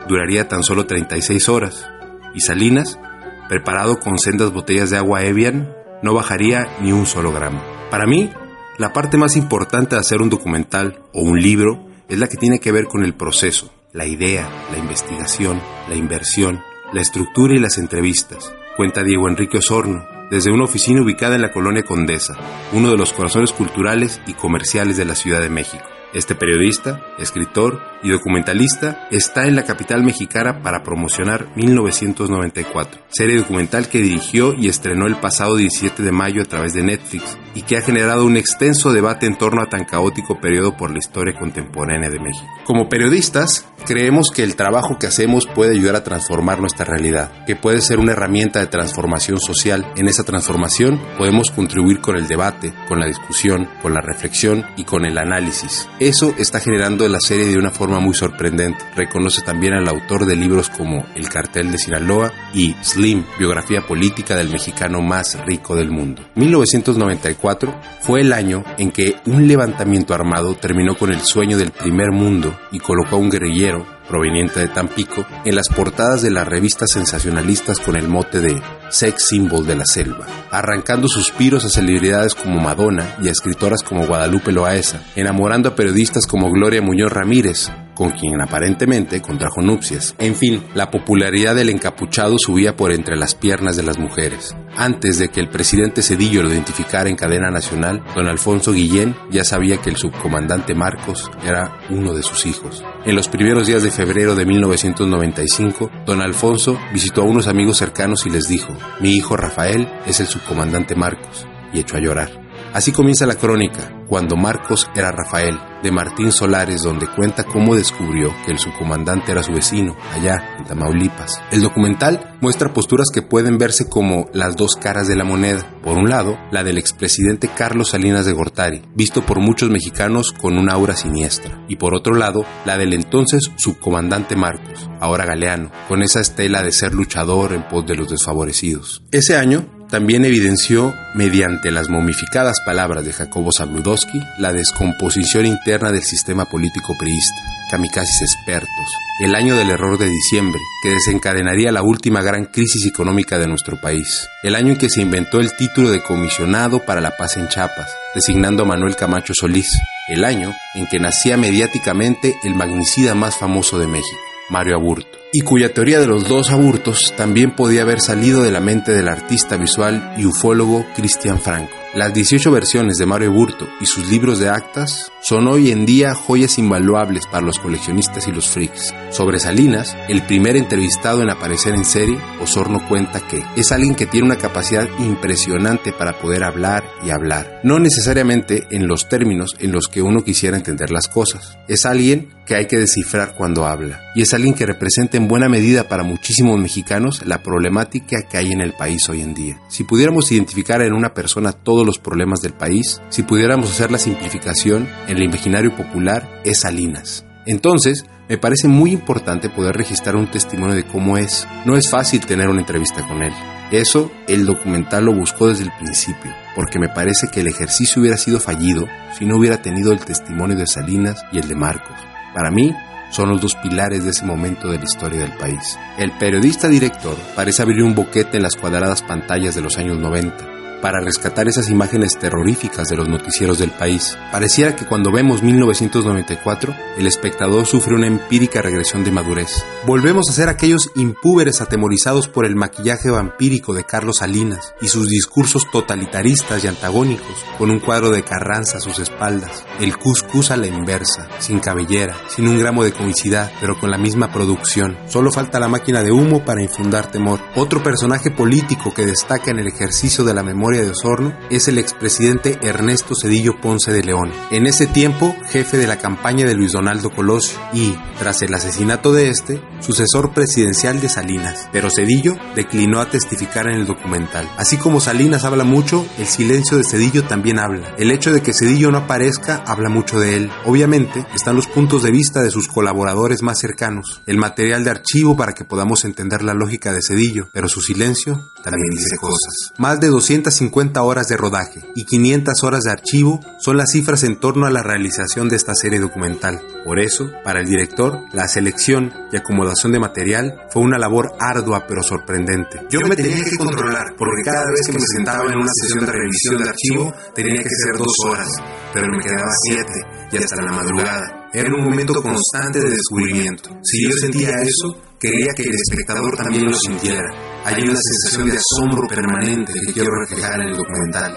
duraría 0.10 0.48
tan 0.48 0.64
solo 0.64 0.88
36 0.88 1.50
horas 1.50 1.88
y 2.34 2.40
Salinas, 2.42 3.00
preparado 3.48 4.00
con 4.00 4.18
sendas 4.18 4.52
botellas 4.52 4.90
de 4.90 4.98
agua 4.98 5.24
Evian, 5.24 5.72
no 6.02 6.16
bajaría 6.16 6.68
ni 6.82 6.92
un 6.92 7.06
solo 7.06 7.32
gramo. 7.32 7.62
Para 7.92 8.08
mí, 8.08 8.32
La 8.78 8.92
parte 8.92 9.16
más 9.16 9.38
importante 9.38 9.96
de 9.96 10.02
hacer 10.02 10.22
un 10.22 10.30
documental 10.30 11.00
o 11.14 11.22
un 11.22 11.40
libro 11.40 11.88
es 12.10 12.20
la 12.20 12.28
que 12.28 12.36
tiene 12.36 12.60
que 12.60 12.74
ver 12.74 12.88
con 12.88 13.06
el 13.06 13.14
proceso, 13.14 13.72
la 13.94 14.06
idea, 14.06 14.50
la 14.70 14.78
investigación, 14.78 15.62
la 15.88 15.96
inversión, 15.96 16.60
la 16.92 17.00
estructura 17.00 17.56
y 17.56 17.60
las 17.60 17.78
entrevistas. 17.78 18.54
Cuenta 18.76 19.04
Diego 19.04 19.30
Enrique 19.30 19.60
Osorno, 19.60 20.06
desde 20.30 20.52
una 20.52 20.66
oficina 20.66 21.02
ubicada 21.02 21.36
en 21.36 21.42
la 21.42 21.54
colonia 21.54 21.84
Condesa, 21.84 22.36
uno 22.74 22.92
de 22.92 22.98
los 22.98 23.14
corazones 23.14 23.54
culturales 23.54 24.22
y 24.28 24.34
comerciales 24.34 24.98
de 24.98 25.06
la 25.06 25.16
Ciudad 25.16 25.40
de 25.40 25.50
México. 25.50 25.86
Este 26.14 26.36
periodista, 26.36 27.02
escritor 27.18 27.80
y 28.06 28.12
documentalista 28.12 29.08
está 29.10 29.48
en 29.48 29.56
la 29.56 29.64
capital 29.64 30.04
mexicana 30.04 30.62
para 30.62 30.84
promocionar 30.84 31.48
1994, 31.56 33.02
serie 33.10 33.38
documental 33.38 33.90
que 33.90 33.98
dirigió 33.98 34.54
y 34.54 34.68
estrenó 34.68 35.08
el 35.08 35.16
pasado 35.16 35.56
17 35.56 36.04
de 36.04 36.12
mayo 36.12 36.44
a 36.44 36.46
través 36.46 36.74
de 36.74 36.84
Netflix 36.84 37.36
y 37.56 37.64
que 37.64 37.78
ha 37.78 37.82
generado 37.82 38.26
un 38.26 38.38
extenso 38.38 38.94
debate 38.94 39.26
en 39.26 39.38
torno 39.38 39.64
a 39.64 39.70
tan 39.70 39.86
caótico 39.86 40.40
periodo 40.40 40.78
por 40.78 40.92
la 40.92 41.00
historia 41.00 41.38
contemporánea 41.40 42.10
de 42.10 42.20
México. 42.20 42.46
Como 42.66 42.90
periodistas, 42.90 43.66
creemos 43.88 44.30
que 44.30 44.44
el 44.44 44.56
trabajo 44.56 44.98
que 45.00 45.08
hacemos 45.08 45.48
puede 45.48 45.72
ayudar 45.72 45.96
a 45.96 46.04
transformar 46.04 46.60
nuestra 46.60 46.86
realidad, 46.86 47.46
que 47.46 47.56
puede 47.56 47.82
ser 47.82 47.98
una 47.98 48.12
herramienta 48.12 48.60
de 48.60 48.68
transformación 48.68 49.40
social. 49.40 49.92
En 49.96 50.08
esa 50.08 50.24
transformación 50.24 51.02
podemos 51.18 51.50
contribuir 51.50 52.02
con 52.02 52.18
el 52.18 52.28
debate, 52.28 52.74
con 52.88 53.00
la 53.00 53.08
discusión, 53.08 53.68
con 53.82 53.94
la 53.94 54.02
reflexión 54.02 54.66
y 54.78 54.84
con 54.84 55.06
el 55.06 55.18
análisis. 55.18 55.88
Eso 56.00 56.36
está 56.38 56.60
generando 56.60 57.08
la 57.08 57.20
serie 57.20 57.46
de 57.46 57.58
una 57.58 57.72
muy 58.00 58.14
sorprendente. 58.14 58.84
Reconoce 58.96 59.42
también 59.42 59.74
al 59.74 59.88
autor 59.88 60.26
de 60.26 60.36
libros 60.36 60.70
como 60.70 61.06
El 61.16 61.30
cartel 61.30 61.72
de 61.72 61.78
Sinaloa 61.78 62.32
y 62.54 62.76
Slim, 62.82 63.26
biografía 63.38 63.82
política 63.82 64.36
del 64.36 64.50
mexicano 64.50 65.02
más 65.02 65.38
rico 65.46 65.76
del 65.76 65.92
mundo. 65.92 66.24
1994 66.36 67.80
fue 68.02 68.22
el 68.22 68.34
año 68.34 68.64
en 68.78 68.92
que 68.92 69.16
un 69.26 69.48
levantamiento 69.48 70.14
armado 70.14 70.56
terminó 70.56 70.96
con 70.96 71.12
el 71.12 71.22
sueño 71.22 71.58
del 71.58 71.72
primer 71.72 72.12
mundo 72.12 72.58
y 72.72 72.80
colocó 72.80 73.16
a 73.16 73.20
un 73.20 73.30
guerrillero 73.30 73.96
proveniente 74.08 74.60
de 74.60 74.68
Tampico, 74.68 75.26
en 75.44 75.56
las 75.56 75.70
portadas 75.70 76.22
de 76.22 76.32
las 76.32 76.48
revistas 76.48 76.92
sensacionalistas 76.92 77.80
con 77.80 77.96
el 77.96 78.08
mote 78.08 78.40
de 78.40 78.62
sex 78.90 79.28
symbol 79.30 79.66
de 79.66 79.76
la 79.76 79.86
selva, 79.86 80.28
arrancando 80.52 81.08
suspiros 81.08 81.66
a 81.66 81.70
celebridades 81.70 82.36
como 82.36 82.62
Madonna 82.62 83.16
y 83.22 83.28
a 83.28 83.32
escritoras 83.32 83.82
como 83.84 84.06
Guadalupe 84.06 84.52
Loaesa, 84.52 85.02
enamorando 85.16 85.70
a 85.70 85.76
periodistas 85.76 86.28
como 86.28 86.52
Gloria 86.52 86.82
Muñoz 86.82 87.12
Ramírez, 87.12 87.72
con 87.96 88.12
quien 88.12 88.42
aparentemente 88.42 89.22
contrajo 89.22 89.62
nupcias. 89.62 90.14
En 90.20 90.36
fin, 90.36 90.62
la 90.76 90.92
popularidad 90.92 91.56
del 91.56 91.70
encapuchado 91.70 92.38
subía 92.38 92.76
por 92.76 92.92
entre 92.92 93.16
las 93.16 93.34
piernas 93.34 93.76
de 93.76 93.84
las 93.84 93.98
mujeres. 93.98 94.56
Antes 94.78 95.18
de 95.18 95.30
que 95.30 95.40
el 95.40 95.50
presidente 95.50 96.04
Cedillo 96.04 96.44
lo 96.44 96.50
identificara 96.50 97.10
en 97.10 97.16
cadena 97.16 97.50
nacional, 97.50 98.04
don 98.14 98.28
Alfonso 98.28 98.74
Guillén 98.74 99.16
ya 99.32 99.44
sabía 99.44 99.78
que 99.78 99.90
el 99.90 99.96
subcomandante 99.96 100.76
Marcos 100.76 101.32
era 101.44 101.80
uno 101.90 102.14
de 102.14 102.24
sus 102.24 102.46
hijos. 102.46 102.84
En 103.06 103.16
los 103.16 103.30
primeros 103.30 103.68
días 103.68 103.84
de 103.84 103.92
febrero 103.92 104.36
de 104.36 104.46
1995, 104.46 105.90
don 106.06 106.22
Alfonso 106.22 106.78
visitó 106.92 107.22
a 107.22 107.26
unos 107.26 107.48
amigos 107.48 107.78
cercanos 107.78 108.26
y 108.26 108.30
les 108.30 108.48
dijo, 108.48 108.74
mi 109.00 109.12
hijo 109.12 109.38
Rafael 109.38 109.88
es 110.06 110.20
el 110.20 110.28
subcomandante 110.28 110.96
Marcos, 110.96 111.48
y 111.74 111.80
echó 111.80 111.98
a 111.98 112.02
llorar. 112.02 112.30
Así 112.74 112.92
comienza 112.92 113.26
la 113.26 113.36
crónica, 113.36 113.95
cuando 114.08 114.36
Marcos 114.36 114.90
era 114.96 115.12
Rafael, 115.12 115.60
de 115.86 115.92
Martín 115.92 116.32
Solares, 116.32 116.82
donde 116.82 117.08
cuenta 117.08 117.44
cómo 117.44 117.76
descubrió 117.76 118.34
que 118.44 118.52
el 118.52 118.58
subcomandante 118.58 119.32
era 119.32 119.44
su 119.44 119.52
vecino, 119.52 119.96
allá 120.14 120.56
en 120.58 120.66
Tamaulipas. 120.66 121.40
El 121.52 121.62
documental 121.62 122.38
muestra 122.42 122.74
posturas 122.74 123.10
que 123.14 123.22
pueden 123.22 123.60
verse 123.60 123.88
como 123.88 124.28
las 124.34 124.56
dos 124.56 124.76
caras 124.76 125.08
de 125.08 125.16
la 125.16 125.24
moneda. 125.24 125.64
Por 125.84 125.98
un 125.98 126.10
lado, 126.10 126.38
la 126.52 126.64
del 126.64 126.80
expresidente 126.80 127.50
Carlos 127.56 127.90
Salinas 127.90 128.26
de 128.26 128.34
Gortari, 128.34 128.82
visto 128.96 129.24
por 129.26 129.40
muchos 129.40 129.70
mexicanos 129.70 130.32
con 130.32 130.58
un 130.58 130.72
aura 130.72 130.96
siniestra. 130.96 131.64
Y 131.68 131.76
por 131.76 131.94
otro 131.94 132.16
lado, 132.16 132.46
la 132.66 132.78
del 132.78 132.94
entonces 132.94 133.52
subcomandante 133.56 134.36
Marcos, 134.36 134.90
ahora 135.00 135.26
galeano, 135.26 135.72
con 135.88 136.02
esa 136.02 136.20
estela 136.20 136.64
de 136.64 136.72
ser 136.72 136.96
luchador 136.96 137.54
en 137.54 137.68
pos 137.68 137.86
de 137.86 137.96
los 137.96 138.10
desfavorecidos. 138.10 139.04
Ese 139.12 139.38
año, 139.38 139.68
también 139.96 140.26
evidenció, 140.26 140.94
mediante 141.14 141.72
las 141.72 141.88
momificadas 141.88 142.58
palabras 142.66 143.06
de 143.06 143.14
Jacobo 143.14 143.52
Zabludowski, 143.58 144.20
la 144.38 144.52
descomposición 144.52 145.46
interna 145.46 145.94
del 145.94 146.04
sistema 146.04 146.44
político 146.44 146.98
priista, 147.00 147.42
kamikazes 147.72 148.24
expertos, 148.24 148.88
el 149.22 149.34
año 149.36 149.56
del 149.56 149.70
error 149.70 149.98
de 149.98 150.10
diciembre, 150.10 150.60
que 150.84 150.90
desencadenaría 150.90 151.72
la 151.72 151.82
última 151.82 152.22
gran 152.22 152.48
crisis 152.48 152.86
económica 152.86 153.40
de 153.40 153.48
nuestro 153.48 153.80
país, 153.80 154.28
el 154.44 154.56
año 154.56 154.74
en 154.74 154.78
que 154.78 154.90
se 154.90 155.02
inventó 155.02 155.40
el 155.40 155.56
título 155.56 155.90
de 155.90 156.04
comisionado 156.04 156.80
para 156.80 157.00
la 157.00 157.16
paz 157.16 157.38
en 157.38 157.48
Chiapas, 157.48 157.96
designando 158.14 158.64
a 158.64 158.66
Manuel 158.66 158.98
Camacho 158.98 159.34
Solís, 159.34 159.80
el 160.10 160.26
año 160.26 160.54
en 160.74 160.88
que 160.88 161.00
nacía 161.00 161.38
mediáticamente 161.38 162.36
el 162.44 162.54
magnicida 162.54 163.16
más 163.16 163.38
famoso 163.38 163.80
de 163.80 163.88
México, 163.88 164.20
Mario 164.50 164.76
Aburto 164.76 165.15
y 165.38 165.42
cuya 165.42 165.74
teoría 165.74 166.00
de 166.00 166.08
los 166.08 166.30
dos 166.30 166.50
aburtos 166.50 167.14
también 167.18 167.58
podía 167.58 167.82
haber 167.82 168.00
salido 168.00 168.42
de 168.42 168.52
la 168.52 168.62
mente 168.62 168.94
del 168.94 169.10
artista 169.10 169.58
visual 169.58 170.14
y 170.18 170.26
ufólogo 170.26 170.86
Cristian 170.96 171.42
Franco. 171.42 171.85
Las 171.96 172.14
18 172.14 172.52
versiones 172.52 172.98
de 172.98 173.06
Mario 173.06 173.32
Burto 173.32 173.70
y 173.80 173.86
sus 173.86 174.12
libros 174.12 174.38
de 174.40 174.50
actas 174.50 175.14
son 175.22 175.48
hoy 175.48 175.72
en 175.72 175.86
día 175.86 176.14
joyas 176.14 176.60
invaluables 176.60 177.26
para 177.26 177.46
los 177.46 177.58
coleccionistas 177.58 178.28
y 178.28 178.34
los 178.34 178.50
freaks. 178.50 178.94
Sobre 179.12 179.40
Salinas, 179.40 179.96
el 180.10 180.22
primer 180.24 180.58
entrevistado 180.58 181.22
en 181.22 181.30
aparecer 181.30 181.74
en 181.74 181.86
serie, 181.86 182.20
Osorno 182.42 182.86
cuenta 182.86 183.26
que 183.26 183.42
es 183.56 183.72
alguien 183.72 183.96
que 183.96 184.08
tiene 184.08 184.28
una 184.28 184.38
capacidad 184.38 184.90
impresionante 185.00 185.94
para 185.94 186.20
poder 186.20 186.44
hablar 186.44 186.84
y 187.02 187.12
hablar, 187.12 187.62
no 187.64 187.80
necesariamente 187.80 188.68
en 188.72 188.88
los 188.88 189.08
términos 189.08 189.56
en 189.60 189.72
los 189.72 189.88
que 189.88 190.02
uno 190.02 190.22
quisiera 190.22 190.58
entender 190.58 190.92
las 190.92 191.08
cosas. 191.08 191.58
Es 191.70 191.86
alguien 191.86 192.28
que 192.46 192.56
hay 192.56 192.68
que 192.68 192.78
descifrar 192.78 193.34
cuando 193.36 193.66
habla, 193.66 194.12
y 194.14 194.22
es 194.22 194.34
alguien 194.34 194.54
que 194.54 194.66
representa 194.66 195.18
en 195.18 195.28
buena 195.28 195.50
medida 195.50 195.88
para 195.88 196.04
muchísimos 196.04 196.60
mexicanos 196.60 197.26
la 197.26 197.42
problemática 197.42 198.22
que 198.30 198.38
hay 198.38 198.52
en 198.52 198.62
el 198.62 198.74
país 198.74 199.10
hoy 199.10 199.22
en 199.22 199.34
día. 199.34 199.60
Si 199.70 199.84
pudiéramos 199.84 200.32
identificar 200.32 200.82
en 200.82 200.94
una 200.94 201.14
persona 201.14 201.54
los 201.86 202.00
problemas 202.00 202.42
del 202.42 202.54
país, 202.54 203.02
si 203.10 203.24
pudiéramos 203.24 203.72
hacer 203.72 203.92
la 203.92 203.98
simplificación 203.98 204.88
en 205.08 205.18
el 205.18 205.24
imaginario 205.24 205.76
popular, 205.76 206.42
es 206.44 206.62
Salinas. 206.62 207.26
Entonces, 207.46 208.06
me 208.28 208.38
parece 208.38 208.68
muy 208.68 208.92
importante 208.92 209.50
poder 209.50 209.76
registrar 209.78 210.16
un 210.16 210.30
testimonio 210.30 210.76
de 210.76 210.86
cómo 210.86 211.18
es. 211.18 211.48
No 211.66 211.78
es 211.78 211.90
fácil 211.90 212.26
tener 212.26 212.50
una 212.50 212.62
entrevista 212.62 213.08
con 213.08 213.22
él. 213.22 213.34
Eso 213.72 214.12
el 214.28 214.46
documental 214.46 215.06
lo 215.06 215.14
buscó 215.14 215.48
desde 215.48 215.64
el 215.64 215.72
principio, 215.80 216.32
porque 216.56 216.80
me 216.80 216.90
parece 216.90 217.28
que 217.32 217.42
el 217.42 217.48
ejercicio 217.48 218.02
hubiera 218.02 218.18
sido 218.18 218.40
fallido 218.40 218.88
si 219.18 219.26
no 219.26 219.38
hubiera 219.38 219.62
tenido 219.62 219.92
el 219.92 220.00
testimonio 220.00 220.58
de 220.58 220.68
Salinas 220.68 221.24
y 221.32 221.38
el 221.38 221.48
de 221.48 221.56
Marcos. 221.56 221.98
Para 222.34 222.52
mí, 222.52 222.74
son 223.12 223.30
los 223.30 223.42
dos 223.42 223.56
pilares 223.56 224.04
de 224.04 224.12
ese 224.12 224.26
momento 224.26 224.70
de 224.70 224.80
la 224.80 224.84
historia 224.84 225.20
del 225.20 225.34
país. 225.38 225.78
El 225.98 226.12
periodista 226.12 226.68
director 226.68 227.16
parece 227.36 227.62
abrir 227.62 227.84
un 227.84 227.96
boquete 227.96 228.38
en 228.38 228.44
las 228.44 228.56
cuadradas 228.56 229.04
pantallas 229.04 229.56
de 229.56 229.62
los 229.62 229.78
años 229.78 229.98
90 229.98 230.56
para 230.82 231.00
rescatar 231.00 231.48
esas 231.48 231.70
imágenes 231.70 232.18
terroríficas 232.18 232.88
de 232.88 232.98
los 232.98 233.08
noticieros 233.08 233.60
del 233.60 233.72
país. 233.72 234.18
Pareciera 234.32 234.76
que 234.76 234.86
cuando 234.86 235.12
vemos 235.12 235.44
1994, 235.44 236.76
el 236.98 237.08
espectador 237.08 237.66
sufre 237.66 237.96
una 237.96 238.08
empírica 238.08 238.62
regresión 238.62 239.04
de 239.04 239.12
madurez. 239.12 239.64
Volvemos 239.86 240.30
a 240.30 240.34
ser 240.34 240.50
aquellos 240.50 240.90
impúberes 240.96 241.62
atemorizados 241.62 242.28
por 242.28 242.46
el 242.46 242.56
maquillaje 242.56 243.10
vampírico 243.10 243.74
de 243.74 243.84
Carlos 243.84 244.18
Salinas 244.18 244.74
y 244.82 244.88
sus 244.88 245.10
discursos 245.10 245.70
totalitaristas 245.72 246.64
y 246.64 246.68
antagónicos, 246.68 247.44
con 247.58 247.72
un 247.72 247.80
cuadro 247.80 248.12
de 248.12 248.24
Carranza 248.24 248.78
a 248.78 248.82
sus 248.82 249.00
espaldas, 249.00 249.64
el 249.80 249.98
cuscús 249.98 250.52
a 250.52 250.58
la 250.58 250.68
inversa, 250.68 251.28
sin 251.40 251.60
cabellera, 251.60 252.16
sin 252.28 252.48
un 252.48 252.60
gramo 252.60 252.84
de 252.84 252.94
comicidad, 252.94 253.52
pero 253.60 253.80
con 253.80 253.92
la 253.92 253.98
misma 253.98 254.32
producción. 254.32 254.98
Solo 255.08 255.32
falta 255.32 255.60
la 255.60 255.68
máquina 255.68 256.04
de 256.04 256.12
humo 256.12 256.44
para 256.44 256.62
infundar 256.62 257.12
temor. 257.12 257.40
Otro 257.56 257.82
personaje 257.84 258.32
político 258.32 258.94
que 258.94 259.06
destaca 259.06 259.52
en 259.52 259.60
el 259.60 259.68
ejercicio 259.68 260.24
de 260.24 260.34
la 260.34 260.44
memoria 260.44 260.65
de 260.74 260.90
Osorno 260.90 261.38
es 261.52 261.68
el 261.68 261.78
expresidente 261.78 262.58
Ernesto 262.64 263.14
Cedillo 263.16 263.62
Ponce 263.62 263.94
de 263.94 264.04
León, 264.04 264.32
en 264.50 264.66
ese 264.66 264.88
tiempo 264.88 265.36
jefe 265.52 265.78
de 265.78 265.86
la 265.86 265.98
campaña 265.98 266.46
de 266.46 266.56
Luis 266.56 266.72
Donaldo 266.72 267.12
Colosio 267.12 267.60
y, 267.72 267.96
tras 268.18 268.42
el 268.42 268.54
asesinato 268.54 269.14
de 269.14 269.30
este, 269.30 269.62
sucesor 269.80 270.34
presidencial 270.34 271.00
de 271.00 271.10
Salinas. 271.10 271.70
Pero 271.72 271.90
Cedillo 271.96 272.36
declinó 272.56 273.00
a 273.00 273.10
testificar 273.10 273.68
en 273.68 273.76
el 273.76 273.86
documental. 273.86 274.50
Así 274.58 274.78
como 274.78 275.00
Salinas 275.00 275.44
habla 275.44 275.64
mucho, 275.64 276.06
el 276.18 276.26
silencio 276.26 276.78
de 276.78 276.84
Cedillo 276.84 277.26
también 277.26 277.60
habla. 277.60 277.94
El 278.00 278.10
hecho 278.10 278.34
de 278.34 278.42
que 278.42 278.54
Cedillo 278.54 278.90
no 278.90 279.00
aparezca 279.00 279.64
habla 279.68 279.90
mucho 279.90 280.20
de 280.20 280.36
él. 280.36 280.52
Obviamente, 280.66 281.26
están 281.36 281.56
los 281.56 281.68
puntos 281.68 282.02
de 282.02 282.12
vista 282.12 282.42
de 282.42 282.50
sus 282.50 282.68
colaboradores 282.68 283.44
más 283.44 283.60
cercanos, 283.60 284.22
el 284.26 284.38
material 284.38 284.84
de 284.84 284.90
archivo 284.90 285.38
para 285.38 285.54
que 285.54 285.64
podamos 285.64 286.06
entender 286.06 286.42
la 286.42 286.56
lógica 286.56 286.92
de 286.92 287.02
Cedillo, 287.08 287.50
pero 287.54 287.70
su 287.70 287.82
silencio 287.82 288.52
también 288.64 288.96
dice 288.96 289.18
cosas. 289.22 289.74
Más 289.78 290.00
de 290.00 290.08
200 290.08 290.55
250 290.56 291.04
horas 291.04 291.28
de 291.28 291.38
rodaje 291.38 291.82
y 291.96 292.06
500 292.06 292.64
horas 292.64 292.84
de 292.84 292.92
archivo 292.92 293.40
son 293.60 293.78
las 293.78 293.92
cifras 293.92 294.24
en 294.24 294.40
torno 294.40 294.66
a 294.66 294.72
la 294.72 294.84
realización 294.84 295.50
de 295.50 295.58
esta 295.58 295.74
serie 295.76 296.00
documental. 296.00 296.62
Por 296.86 297.00
eso, 297.00 297.32
para 297.44 297.60
el 297.60 297.68
director, 297.68 298.22
la 298.32 298.48
selección 298.48 299.12
y 299.32 299.38
acomodación 299.38 299.92
de 299.92 300.00
material 300.00 300.62
fue 300.72 300.82
una 300.82 300.98
labor 300.98 301.34
ardua 301.40 301.86
pero 301.88 302.04
sorprendente. 302.04 302.80
Yo 302.90 303.02
me 303.02 303.16
tenía 303.16 303.44
que 303.44 303.58
controlar, 303.58 304.16
porque 304.18 304.44
cada 304.46 304.72
vez 304.72 304.88
que 304.88 304.94
me 304.94 305.06
sentaba 305.16 305.52
en 305.52 305.58
una 305.58 305.72
sesión 305.82 306.06
de 306.06 306.12
revisión 306.12 306.64
de 306.64 306.70
archivo 306.70 307.14
tenía 307.34 307.64
que 307.64 307.76
ser 307.84 307.98
dos 307.98 308.16
horas, 308.26 308.48
pero 308.94 309.08
me 309.12 309.20
quedaba 309.20 309.52
siete 309.68 310.28
y 310.32 310.38
hasta 310.38 310.62
la 310.62 310.72
madrugada. 310.72 311.50
Era 311.54 311.70
un 311.74 311.84
momento 311.84 312.14
constante 312.22 312.80
de 312.80 312.92
descubrimiento. 312.92 313.70
Si 313.84 314.04
yo 314.04 314.12
sentía 314.20 314.52
eso, 314.62 315.02
quería 315.20 315.54
que 315.56 315.64
el 315.64 315.76
espectador 315.76 316.36
también 316.38 316.66
lo 316.66 316.78
sintiera. 316.78 317.55
Hay 317.66 317.82
una 317.82 317.98
sensación 318.00 318.48
de 318.48 318.60
asombro 318.60 319.08
permanente 319.08 319.74
que 319.74 319.92
quiero 319.92 320.12
reflejar 320.12 320.62
en 320.62 320.68
el 320.68 320.76
documental. 320.76 321.36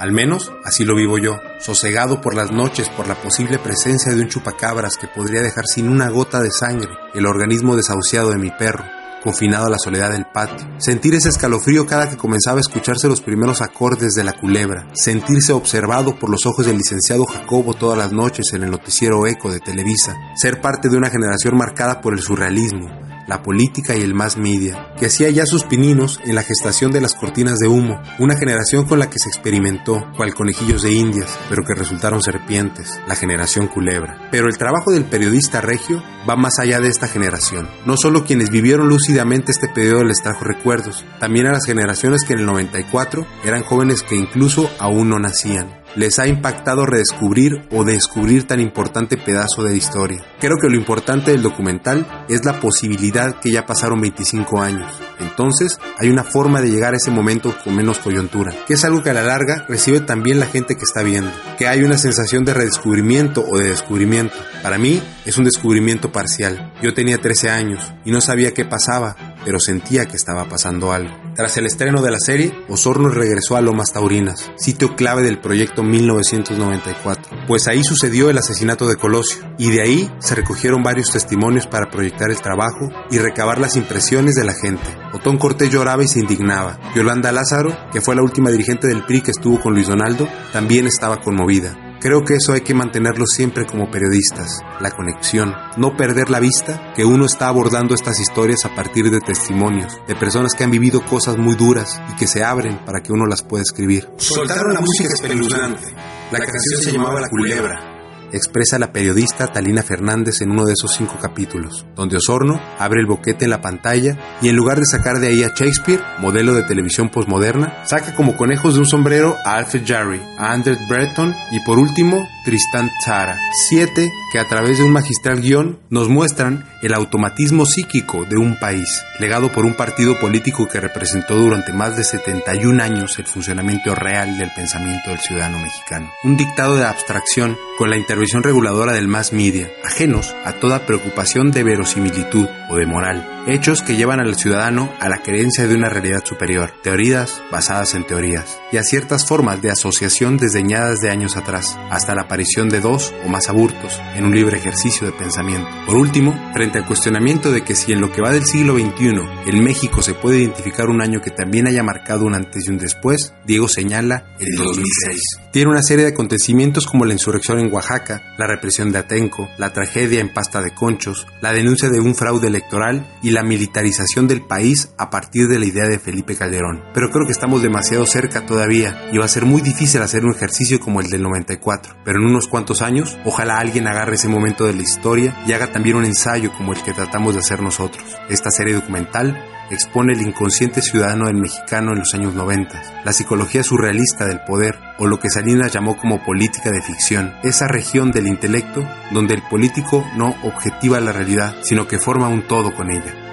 Al 0.00 0.10
menos 0.10 0.50
así 0.64 0.84
lo 0.84 0.96
vivo 0.96 1.18
yo, 1.18 1.36
sosegado 1.60 2.20
por 2.20 2.34
las 2.34 2.50
noches 2.50 2.88
por 2.90 3.06
la 3.06 3.14
posible 3.14 3.60
presencia 3.60 4.12
de 4.12 4.20
un 4.20 4.28
chupacabras 4.28 4.96
que 4.96 5.06
podría 5.06 5.40
dejar 5.40 5.66
sin 5.66 5.88
una 5.88 6.08
gota 6.08 6.40
de 6.40 6.50
sangre 6.50 6.88
el 7.14 7.26
organismo 7.26 7.76
desahuciado 7.76 8.30
de 8.30 8.38
mi 8.38 8.50
perro, 8.50 8.84
confinado 9.22 9.66
a 9.66 9.70
la 9.70 9.78
soledad 9.78 10.10
del 10.10 10.26
patio. 10.26 10.66
Sentir 10.78 11.14
ese 11.14 11.28
escalofrío 11.28 11.86
cada 11.86 12.10
que 12.10 12.16
comenzaba 12.16 12.58
a 12.58 12.60
escucharse 12.60 13.08
los 13.08 13.20
primeros 13.20 13.62
acordes 13.62 14.14
de 14.14 14.24
la 14.24 14.32
culebra. 14.32 14.88
Sentirse 14.94 15.52
observado 15.52 16.18
por 16.18 16.28
los 16.28 16.44
ojos 16.44 16.66
del 16.66 16.78
licenciado 16.78 17.24
Jacobo 17.24 17.74
todas 17.74 17.98
las 17.98 18.12
noches 18.12 18.46
en 18.52 18.64
el 18.64 18.72
noticiero 18.72 19.28
Eco 19.28 19.52
de 19.52 19.60
Televisa. 19.60 20.16
Ser 20.34 20.60
parte 20.60 20.88
de 20.88 20.96
una 20.96 21.10
generación 21.10 21.56
marcada 21.56 22.00
por 22.00 22.14
el 22.14 22.20
surrealismo, 22.20 23.07
la 23.28 23.42
política 23.42 23.94
y 23.94 24.02
el 24.02 24.14
mass 24.14 24.36
media, 24.36 24.92
que 24.98 25.06
hacía 25.06 25.30
ya 25.30 25.46
sus 25.46 25.64
pininos 25.64 26.18
en 26.24 26.34
la 26.34 26.42
gestación 26.42 26.90
de 26.90 27.00
las 27.00 27.14
cortinas 27.14 27.58
de 27.58 27.68
humo, 27.68 28.00
una 28.18 28.36
generación 28.36 28.86
con 28.86 28.98
la 28.98 29.10
que 29.10 29.18
se 29.18 29.28
experimentó, 29.28 30.04
cual 30.16 30.34
conejillos 30.34 30.82
de 30.82 30.92
indias, 30.92 31.38
pero 31.48 31.62
que 31.62 31.74
resultaron 31.74 32.22
serpientes, 32.22 32.98
la 33.06 33.14
generación 33.14 33.68
culebra. 33.68 34.28
Pero 34.30 34.48
el 34.48 34.56
trabajo 34.56 34.90
del 34.90 35.04
periodista 35.04 35.60
regio 35.60 36.02
va 36.28 36.36
más 36.36 36.58
allá 36.58 36.80
de 36.80 36.88
esta 36.88 37.06
generación. 37.06 37.68
No 37.84 37.96
solo 37.96 38.24
quienes 38.24 38.50
vivieron 38.50 38.88
lúcidamente 38.88 39.52
este 39.52 39.68
periodo 39.68 40.04
les 40.04 40.22
trajo 40.22 40.44
recuerdos, 40.44 41.04
también 41.20 41.46
a 41.46 41.52
las 41.52 41.66
generaciones 41.66 42.22
que 42.26 42.32
en 42.32 42.40
el 42.40 42.46
94 42.46 43.26
eran 43.44 43.62
jóvenes 43.62 44.02
que 44.02 44.16
incluso 44.16 44.70
aún 44.78 45.10
no 45.10 45.18
nacían 45.18 45.78
les 45.96 46.18
ha 46.18 46.26
impactado 46.26 46.86
redescubrir 46.86 47.66
o 47.70 47.84
descubrir 47.84 48.46
tan 48.46 48.60
importante 48.60 49.16
pedazo 49.16 49.62
de 49.62 49.76
historia. 49.76 50.24
Creo 50.40 50.56
que 50.60 50.68
lo 50.68 50.76
importante 50.76 51.32
del 51.32 51.42
documental 51.42 52.06
es 52.28 52.44
la 52.44 52.60
posibilidad 52.60 53.38
que 53.40 53.50
ya 53.50 53.66
pasaron 53.66 54.00
25 54.00 54.60
años. 54.60 54.92
Entonces, 55.20 55.78
hay 55.98 56.10
una 56.10 56.24
forma 56.24 56.60
de 56.60 56.70
llegar 56.70 56.94
a 56.94 56.96
ese 56.96 57.10
momento 57.10 57.54
con 57.64 57.74
menos 57.74 57.98
coyuntura, 57.98 58.54
que 58.66 58.74
es 58.74 58.84
algo 58.84 59.02
que 59.02 59.10
a 59.10 59.14
la 59.14 59.22
larga 59.22 59.64
recibe 59.68 60.00
también 60.00 60.40
la 60.40 60.46
gente 60.46 60.74
que 60.74 60.84
está 60.84 61.02
viendo, 61.02 61.30
que 61.56 61.66
hay 61.66 61.82
una 61.82 61.98
sensación 61.98 62.44
de 62.44 62.54
redescubrimiento 62.54 63.44
o 63.48 63.58
de 63.58 63.70
descubrimiento. 63.70 64.34
Para 64.62 64.78
mí, 64.78 65.02
es 65.24 65.38
un 65.38 65.44
descubrimiento 65.44 66.12
parcial. 66.12 66.72
Yo 66.82 66.94
tenía 66.94 67.18
13 67.18 67.50
años 67.50 67.92
y 68.04 68.10
no 68.10 68.20
sabía 68.20 68.54
qué 68.54 68.64
pasaba, 68.64 69.16
pero 69.44 69.58
sentía 69.60 70.06
que 70.06 70.16
estaba 70.16 70.48
pasando 70.48 70.92
algo. 70.92 71.27
Tras 71.38 71.56
el 71.56 71.66
estreno 71.66 72.02
de 72.02 72.10
la 72.10 72.18
serie, 72.18 72.52
Osorno 72.68 73.10
regresó 73.10 73.54
a 73.54 73.60
Lomas 73.60 73.92
Taurinas, 73.92 74.50
sitio 74.56 74.96
clave 74.96 75.22
del 75.22 75.40
proyecto 75.40 75.84
1994, 75.84 77.44
pues 77.46 77.68
ahí 77.68 77.84
sucedió 77.84 78.28
el 78.28 78.38
asesinato 78.38 78.88
de 78.88 78.96
Colosio, 78.96 79.44
y 79.56 79.70
de 79.70 79.80
ahí 79.80 80.10
se 80.18 80.34
recogieron 80.34 80.82
varios 80.82 81.12
testimonios 81.12 81.68
para 81.68 81.92
proyectar 81.92 82.32
el 82.32 82.40
trabajo 82.40 82.88
y 83.12 83.18
recabar 83.18 83.60
las 83.60 83.76
impresiones 83.76 84.34
de 84.34 84.46
la 84.46 84.52
gente. 84.52 84.98
Otón 85.12 85.38
Cortés 85.38 85.70
lloraba 85.70 86.02
y 86.02 86.08
se 86.08 86.18
indignaba. 86.18 86.76
Yolanda 86.96 87.30
Lázaro, 87.30 87.70
que 87.92 88.00
fue 88.00 88.16
la 88.16 88.22
última 88.22 88.50
dirigente 88.50 88.88
del 88.88 89.04
PRI 89.04 89.20
que 89.20 89.30
estuvo 89.30 89.60
con 89.60 89.74
Luis 89.74 89.86
Donaldo, 89.86 90.28
también 90.52 90.88
estaba 90.88 91.20
conmovida. 91.20 91.87
Creo 92.00 92.24
que 92.24 92.34
eso 92.34 92.52
hay 92.52 92.60
que 92.60 92.74
mantenerlo 92.74 93.26
siempre 93.26 93.66
como 93.66 93.90
periodistas, 93.90 94.60
la 94.80 94.92
conexión, 94.92 95.52
no 95.76 95.96
perder 95.96 96.30
la 96.30 96.38
vista 96.38 96.92
que 96.94 97.04
uno 97.04 97.26
está 97.26 97.48
abordando 97.48 97.94
estas 97.94 98.20
historias 98.20 98.64
a 98.64 98.74
partir 98.74 99.10
de 99.10 99.20
testimonios, 99.20 99.98
de 100.06 100.14
personas 100.14 100.52
que 100.54 100.62
han 100.62 100.70
vivido 100.70 101.04
cosas 101.04 101.36
muy 101.36 101.56
duras 101.56 102.00
y 102.12 102.16
que 102.16 102.28
se 102.28 102.44
abren 102.44 102.84
para 102.84 103.00
que 103.00 103.12
uno 103.12 103.26
las 103.26 103.42
pueda 103.42 103.62
escribir. 103.62 104.08
Soltaron 104.16 104.74
la 104.74 104.80
música 104.80 105.12
espeluznante. 105.12 105.92
La 106.30 106.38
canción 106.38 106.80
se 106.82 106.92
llamaba 106.92 107.20
La 107.20 107.28
Culebra 107.28 107.97
expresa 108.32 108.78
la 108.78 108.92
periodista 108.92 109.46
Talina 109.46 109.82
Fernández 109.82 110.40
en 110.40 110.50
uno 110.50 110.64
de 110.64 110.72
esos 110.72 110.94
cinco 110.94 111.16
capítulos, 111.20 111.86
donde 111.94 112.16
Osorno 112.16 112.60
abre 112.78 113.00
el 113.00 113.06
boquete 113.06 113.44
en 113.44 113.50
la 113.50 113.60
pantalla 113.60 114.16
y 114.40 114.48
en 114.48 114.56
lugar 114.56 114.78
de 114.78 114.86
sacar 114.86 115.18
de 115.18 115.28
ahí 115.28 115.42
a 115.42 115.54
Shakespeare, 115.54 116.02
modelo 116.18 116.54
de 116.54 116.62
televisión 116.62 117.08
posmoderna, 117.08 117.84
saca 117.86 118.14
como 118.14 118.36
conejos 118.36 118.74
de 118.74 118.80
un 118.80 118.86
sombrero 118.86 119.36
a 119.44 119.56
Alfred 119.56 119.84
Jarry, 119.86 120.20
a 120.38 120.52
Andrew 120.52 120.76
Breton 120.88 121.34
y 121.52 121.60
por 121.60 121.78
último 121.78 122.26
Tristan 122.44 122.90
Tzara. 123.00 123.38
Siete 123.68 124.10
que 124.32 124.38
a 124.38 124.48
través 124.48 124.78
de 124.78 124.84
un 124.84 124.92
magistral 124.92 125.40
guion 125.40 125.78
nos 125.90 126.08
muestran 126.08 126.66
el 126.82 126.94
automatismo 126.94 127.66
psíquico 127.66 128.24
de 128.24 128.36
un 128.36 128.58
país, 128.58 129.02
legado 129.18 129.50
por 129.50 129.64
un 129.64 129.74
partido 129.74 130.18
político 130.18 130.68
que 130.68 130.80
representó 130.80 131.36
durante 131.36 131.72
más 131.72 131.96
de 131.96 132.04
71 132.04 132.82
años 132.82 133.18
el 133.18 133.26
funcionamiento 133.26 133.94
real 133.94 134.38
del 134.38 134.50
pensamiento 134.54 135.10
del 135.10 135.18
ciudadano 135.18 135.58
mexicano. 135.58 136.10
Un 136.24 136.36
dictado 136.36 136.76
de 136.76 136.84
abstracción 136.84 137.56
con 137.78 137.90
la 137.90 137.96
reguladora 138.42 138.92
del 138.92 139.08
mass 139.08 139.32
media, 139.32 139.70
ajenos 139.84 140.34
a 140.44 140.52
toda 140.52 140.86
preocupación 140.86 141.50
de 141.50 141.62
verosimilitud 141.62 142.48
o 142.68 142.76
de 142.76 142.86
moral. 142.86 143.37
Hechos 143.50 143.80
que 143.80 143.96
llevan 143.96 144.20
al 144.20 144.36
ciudadano 144.36 144.92
a 145.00 145.08
la 145.08 145.22
creencia 145.22 145.66
de 145.66 145.74
una 145.74 145.88
realidad 145.88 146.22
superior, 146.22 146.70
teorías 146.82 147.42
basadas 147.50 147.94
en 147.94 148.06
teorías, 148.06 148.60
y 148.70 148.76
a 148.76 148.82
ciertas 148.82 149.24
formas 149.24 149.62
de 149.62 149.70
asociación 149.70 150.36
desdeñadas 150.36 151.00
de 151.00 151.08
años 151.08 151.34
atrás, 151.38 151.78
hasta 151.88 152.14
la 152.14 152.24
aparición 152.24 152.68
de 152.68 152.82
dos 152.82 153.14
o 153.24 153.28
más 153.30 153.48
aburtos 153.48 153.98
en 154.16 154.26
un 154.26 154.34
libre 154.34 154.58
ejercicio 154.58 155.06
de 155.06 155.14
pensamiento. 155.14 155.66
Por 155.86 155.96
último, 155.96 156.38
frente 156.52 156.76
al 156.76 156.84
cuestionamiento 156.84 157.50
de 157.50 157.62
que 157.62 157.74
si 157.74 157.92
en 157.92 158.02
lo 158.02 158.12
que 158.12 158.20
va 158.20 158.32
del 158.32 158.44
siglo 158.44 158.74
XXI 158.74 159.22
en 159.46 159.64
México 159.64 160.02
se 160.02 160.12
puede 160.12 160.40
identificar 160.40 160.90
un 160.90 161.00
año 161.00 161.22
que 161.22 161.30
también 161.30 161.68
haya 161.68 161.82
marcado 161.82 162.26
un 162.26 162.34
antes 162.34 162.66
y 162.66 162.70
un 162.70 162.76
después, 162.76 163.32
Diego 163.46 163.66
señala 163.66 164.26
el 164.38 164.58
2006. 164.58 165.22
Tiene 165.52 165.70
una 165.70 165.82
serie 165.82 166.04
de 166.04 166.10
acontecimientos 166.10 166.86
como 166.86 167.06
la 167.06 167.14
insurrección 167.14 167.58
en 167.60 167.72
Oaxaca, 167.72 168.34
la 168.36 168.46
represión 168.46 168.92
de 168.92 168.98
Atenco, 168.98 169.48
la 169.56 169.72
tragedia 169.72 170.20
en 170.20 170.34
Pasta 170.34 170.60
de 170.60 170.74
Conchos, 170.74 171.26
la 171.40 171.54
denuncia 171.54 171.88
de 171.88 172.00
un 172.00 172.14
fraude 172.14 172.48
electoral 172.48 173.06
y 173.22 173.30
la 173.30 173.37
militarización 173.42 174.28
del 174.28 174.42
país 174.42 174.92
a 174.98 175.10
partir 175.10 175.48
de 175.48 175.58
la 175.58 175.66
idea 175.66 175.88
de 175.88 175.98
Felipe 175.98 176.36
Calderón. 176.36 176.82
Pero 176.94 177.10
creo 177.10 177.26
que 177.26 177.32
estamos 177.32 177.62
demasiado 177.62 178.06
cerca 178.06 178.46
todavía 178.46 179.08
y 179.12 179.18
va 179.18 179.24
a 179.24 179.28
ser 179.28 179.44
muy 179.44 179.60
difícil 179.60 180.02
hacer 180.02 180.24
un 180.24 180.34
ejercicio 180.34 180.80
como 180.80 181.00
el 181.00 181.10
del 181.10 181.22
94. 181.22 181.94
Pero 182.04 182.20
en 182.20 182.26
unos 182.26 182.48
cuantos 182.48 182.82
años, 182.82 183.16
ojalá 183.24 183.58
alguien 183.58 183.86
agarre 183.86 184.14
ese 184.14 184.28
momento 184.28 184.64
de 184.64 184.74
la 184.74 184.82
historia 184.82 185.36
y 185.46 185.52
haga 185.52 185.72
también 185.72 185.96
un 185.96 186.04
ensayo 186.04 186.52
como 186.52 186.72
el 186.72 186.82
que 186.82 186.92
tratamos 186.92 187.34
de 187.34 187.40
hacer 187.40 187.62
nosotros. 187.62 188.04
Esta 188.28 188.50
serie 188.50 188.74
documental 188.74 189.36
expone 189.70 190.14
el 190.14 190.22
inconsciente 190.22 190.82
ciudadano 190.82 191.26
del 191.26 191.36
mexicano 191.36 191.92
en 191.92 191.98
los 191.98 192.14
años 192.14 192.34
90, 192.34 193.02
la 193.04 193.12
psicología 193.12 193.62
surrealista 193.62 194.26
del 194.26 194.40
poder 194.40 194.78
o 194.98 195.06
lo 195.06 195.20
que 195.20 195.30
Salinas 195.30 195.72
llamó 195.72 195.96
como 195.96 196.24
política 196.24 196.70
de 196.70 196.82
ficción, 196.82 197.34
esa 197.42 197.68
región 197.68 198.10
del 198.10 198.26
intelecto 198.26 198.84
donde 199.10 199.34
el 199.34 199.42
político 199.42 200.06
no 200.16 200.34
objetiva 200.42 201.00
la 201.00 201.12
realidad, 201.12 201.54
sino 201.62 201.86
que 201.86 201.98
forma 201.98 202.28
un 202.28 202.46
todo 202.46 202.74
con 202.74 202.90
ella. 202.90 203.27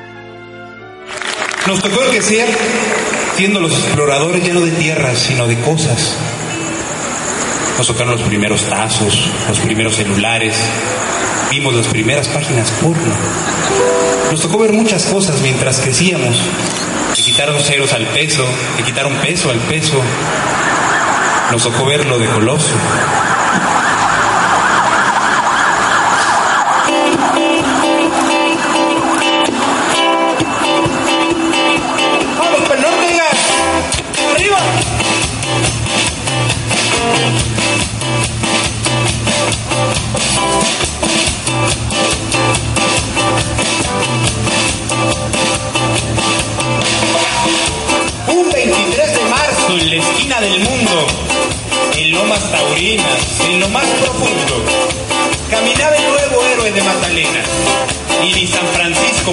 Nos 1.68 1.82
tocó 1.82 2.04
envejecer 2.04 2.48
siendo 3.36 3.60
los 3.60 3.72
exploradores 3.74 4.46
ya 4.46 4.54
de 4.54 4.72
tierras, 4.72 5.18
sino 5.18 5.48
de 5.48 5.60
cosas. 5.62 6.16
Nos 7.78 7.88
tocaron 7.88 8.14
los 8.14 8.22
primeros 8.22 8.64
tazos, 8.70 9.32
los 9.48 9.60
primeros 9.60 9.96
celulares, 9.96 10.56
vimos 11.50 11.74
las 11.74 11.88
primeras 11.88 12.28
páginas 12.28 12.70
porno. 12.82 13.14
Nos 14.32 14.42
tocó 14.42 14.60
ver 14.60 14.74
muchas 14.74 15.06
cosas 15.06 15.42
mientras 15.42 15.80
crecíamos. 15.80 16.36
Le 17.18 17.24
quitaron 17.24 17.60
ceros 17.60 17.94
al 17.94 18.06
peso, 18.08 18.46
le 18.78 18.84
quitaron 18.84 19.14
peso 19.16 19.50
al 19.50 19.60
peso. 19.60 20.00
Nos 21.52 21.64
tocó 21.64 21.86
ver 21.86 22.06
lo 22.06 22.20
de 22.20 22.28
Colosio. 22.28 22.76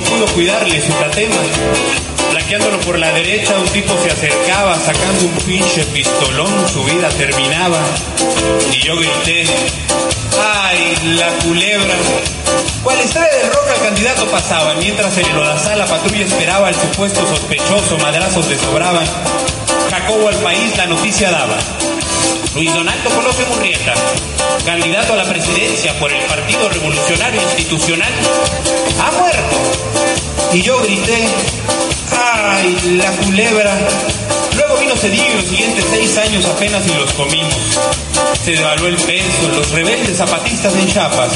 Pudo 0.01 0.27
cuidarle 0.27 0.81
su 0.81 0.93
tatema. 0.93 1.37
Flanqueándolo 2.31 2.81
por 2.81 2.99
la 2.99 3.13
derecha, 3.13 3.59
un 3.59 3.69
tipo 3.69 3.93
se 4.03 4.11
acercaba 4.11 4.79
sacando 4.79 5.27
un 5.27 5.35
pinche 5.45 5.85
pistolón, 5.87 6.51
su 6.73 6.83
vida 6.85 7.09
terminaba. 7.11 7.79
Y 8.73 8.81
yo 8.81 8.97
grité, 8.97 9.45
¡ay, 10.41 10.97
la 11.17 11.29
culebra! 11.45 11.95
Cual 12.83 12.99
estrella 13.01 13.37
del 13.37 13.53
rock 13.53 13.69
al 13.71 13.83
candidato 13.83 14.27
pasaba, 14.27 14.75
mientras 14.75 15.17
en 15.19 15.27
el 15.27 15.39
Odazal 15.39 15.79
la 15.79 15.87
patrulla 15.87 16.25
esperaba 16.25 16.69
al 16.69 16.75
supuesto 16.75 17.27
sospechoso, 17.27 17.99
madrazos 17.99 18.49
le 18.49 18.59
sobraban. 18.59 19.05
Jacobo 19.91 20.29
al 20.29 20.37
país 20.37 20.77
la 20.77 20.87
noticia 20.87 21.31
daba. 21.31 21.59
Luis 22.55 22.73
Donaldo 22.75 23.11
Colosio 23.11 23.47
Murrieta, 23.47 23.95
candidato 24.67 25.15
a 25.15 25.17
la 25.17 25.25
presidencia 25.25 25.99
por 25.99 26.13
el 26.13 26.23
Partido 26.25 26.69
Revolucionario 26.69 27.41
Institucional, 27.41 28.13
ha 29.03 29.11
muerto. 29.13 29.57
Y 30.53 30.63
yo 30.63 30.79
grité, 30.83 31.29
¡ay, 32.11 32.99
la 32.99 33.11
culebra! 33.13 33.79
Luego 34.57 34.77
vino 34.77 34.95
Cedillo 34.97 35.35
los 35.37 35.47
siguientes 35.47 35.85
seis 35.91 36.17
años 36.19 36.45
apenas 36.45 36.87
y 36.87 36.95
los 36.95 37.13
comimos. 37.13 37.55
Se 38.45 38.53
devaluó 38.53 38.89
el 38.89 38.97
peso, 38.97 39.49
los 39.57 39.71
rebeldes 39.71 40.19
zapatistas 40.19 40.75
en 40.75 40.87
Chiapas, 40.87 41.33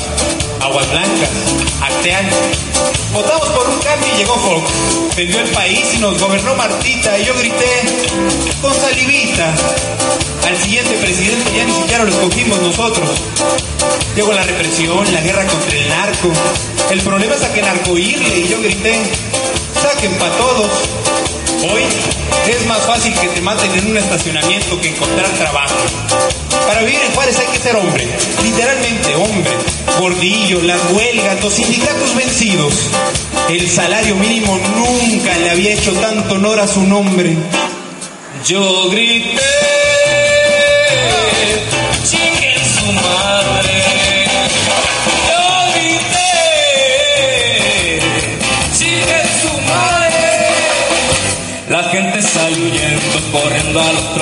Aguas 0.61 0.91
Blancas, 0.91 1.31
Acteal. 1.81 2.27
Votamos 3.13 3.49
por 3.49 3.69
un 3.69 3.79
cambio 3.79 4.09
y 4.15 4.19
llegó 4.19 4.35
Fox. 4.35 4.71
Vendió 5.17 5.41
el 5.41 5.49
país 5.49 5.95
y 5.95 5.99
nos 5.99 6.21
gobernó 6.21 6.55
Martita. 6.57 7.19
Y 7.19 7.25
yo 7.25 7.35
grité, 7.39 7.83
con 8.61 8.75
salivita. 8.75 9.55
Al 10.47 10.57
siguiente 10.59 10.95
presidente 10.99 11.51
ya 11.57 11.65
ni 11.65 11.73
siquiera 11.73 12.05
lo 12.05 12.11
escogimos 12.11 12.61
nosotros. 12.61 13.09
Llegó 14.15 14.33
la 14.33 14.43
represión, 14.43 15.13
la 15.15 15.21
guerra 15.23 15.47
contra 15.47 15.77
el 15.77 15.89
narco. 15.89 16.29
El 16.91 17.01
problema 17.01 17.35
es 17.35 17.43
a 17.43 17.53
que 17.53 17.63
narcoírle 17.63 18.39
y 18.39 18.49
yo 18.49 18.61
grité, 18.61 18.95
saquen 19.83 20.13
pa' 20.15 20.31
todos. 20.31 20.71
Hoy 21.65 21.83
es 22.49 22.67
más 22.67 22.79
fácil 22.87 23.13
que 23.15 23.29
te 23.29 23.41
maten 23.41 23.73
en 23.73 23.91
un 23.91 23.97
estacionamiento 23.97 24.81
que 24.81 24.91
encontrar 24.91 25.29
trabajo. 25.31 25.75
Para 26.67 26.83
vivir 26.83 27.01
en 27.05 27.13
Juárez 27.13 27.39
hay 27.39 27.47
que 27.47 27.59
ser 27.59 27.75
hombre, 27.75 28.07
literalmente 28.45 29.15
hombre. 29.17 29.51
Gordillo, 29.99 30.63
las 30.63 30.81
huelgas, 30.93 31.43
los 31.43 31.55
sindicatos 31.55 32.15
vencidos. 32.15 32.75
El 33.49 33.69
salario 33.69 34.15
mínimo 34.15 34.57
nunca 34.77 35.37
le 35.39 35.51
había 35.51 35.75
hecho 35.75 35.93
tanto 35.95 36.35
honor 36.35 36.61
a 36.61 36.69
su 36.69 36.83
nombre. 36.83 37.37
Yo 38.47 38.89
grité, 38.91 39.41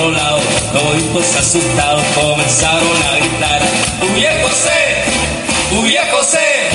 otro 0.05 0.11
lado. 0.11 0.39
Toditos 0.73 1.35
asustados 1.35 2.03
comenzaron 2.13 3.03
a 3.03 3.17
gritar: 3.17 3.61
¡Huye 4.01 4.29
José! 4.43 5.03
¡Huye 5.71 5.99
José! 6.11 6.69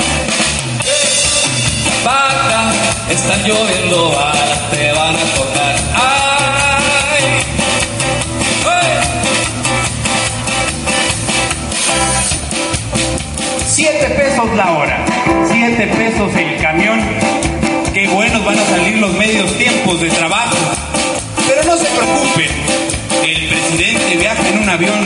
Vaca, 2.03 2.71
están 3.09 3.43
lloviendo 3.43 4.09
balas, 4.11 4.71
te 4.71 4.91
van 4.91 5.15
a 5.15 5.19
tocar. 5.35 5.75
¡Ay! 5.95 7.23
¡Ay! 8.65 8.91
Siete 13.67 14.07
pesos 14.09 14.55
la 14.55 14.71
hora, 14.71 15.05
siete 15.51 15.87
pesos 15.87 16.35
el 16.35 16.57
camión. 16.61 16.99
Qué 17.93 18.07
buenos 18.07 18.43
van 18.45 18.57
a 18.57 18.65
salir 18.65 18.97
los 18.97 19.13
medios 19.13 19.51
tiempos 19.57 20.01
de 20.01 20.09
trabajo. 20.09 20.55
Pero 21.47 21.63
no 21.65 21.77
se 21.77 21.85
preocupen, 21.85 22.49
viaja 23.77 24.49
en 24.49 24.59
un 24.59 24.69
avión 24.69 25.05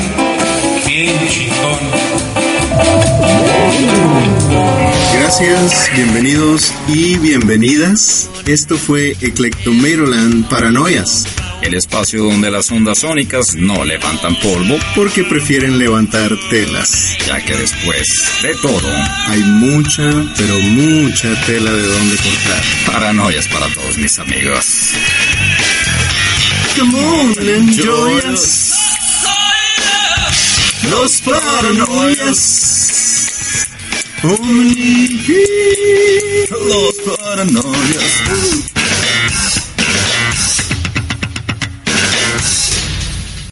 bien 0.86 1.28
chingón. 1.28 1.80
Gracias, 5.20 5.90
bienvenidos 5.96 6.74
y 6.88 7.18
bienvenidas. 7.18 8.30
Esto 8.46 8.78
fue 8.78 9.12
Eclectomeroland 9.22 10.48
Paranoias. 10.50 11.26
El 11.62 11.74
espacio 11.74 12.24
donde 12.24 12.52
las 12.52 12.72
ondas 12.72 13.00
sónicas 13.00 13.56
no 13.56 13.84
levantan 13.84 14.36
polvo 14.40 14.78
porque 14.96 15.24
prefieren 15.24 15.80
levantar 15.80 16.32
telas. 16.50 17.18
Ya 17.26 17.44
que 17.44 17.56
después 17.56 18.08
de 18.44 18.54
todo 18.56 18.90
hay 19.28 19.40
mucha, 19.42 20.04
pero 20.38 20.60
mucha 20.60 21.34
tela 21.46 21.72
de 21.72 21.88
donde 21.88 22.16
cortar. 22.18 22.64
Paranoias 22.86 23.48
para 23.48 23.68
todos 23.74 23.98
mis 23.98 24.20
amigos. 24.20 24.94
Come 26.76 26.94
on, 26.94 27.40
enjoy 27.40 28.18
us. 28.34 28.74
Los 30.92 31.22
paranoias. 31.22 32.42
Only 34.24 35.24
Los 36.50 36.96
paranoias. 37.18 38.75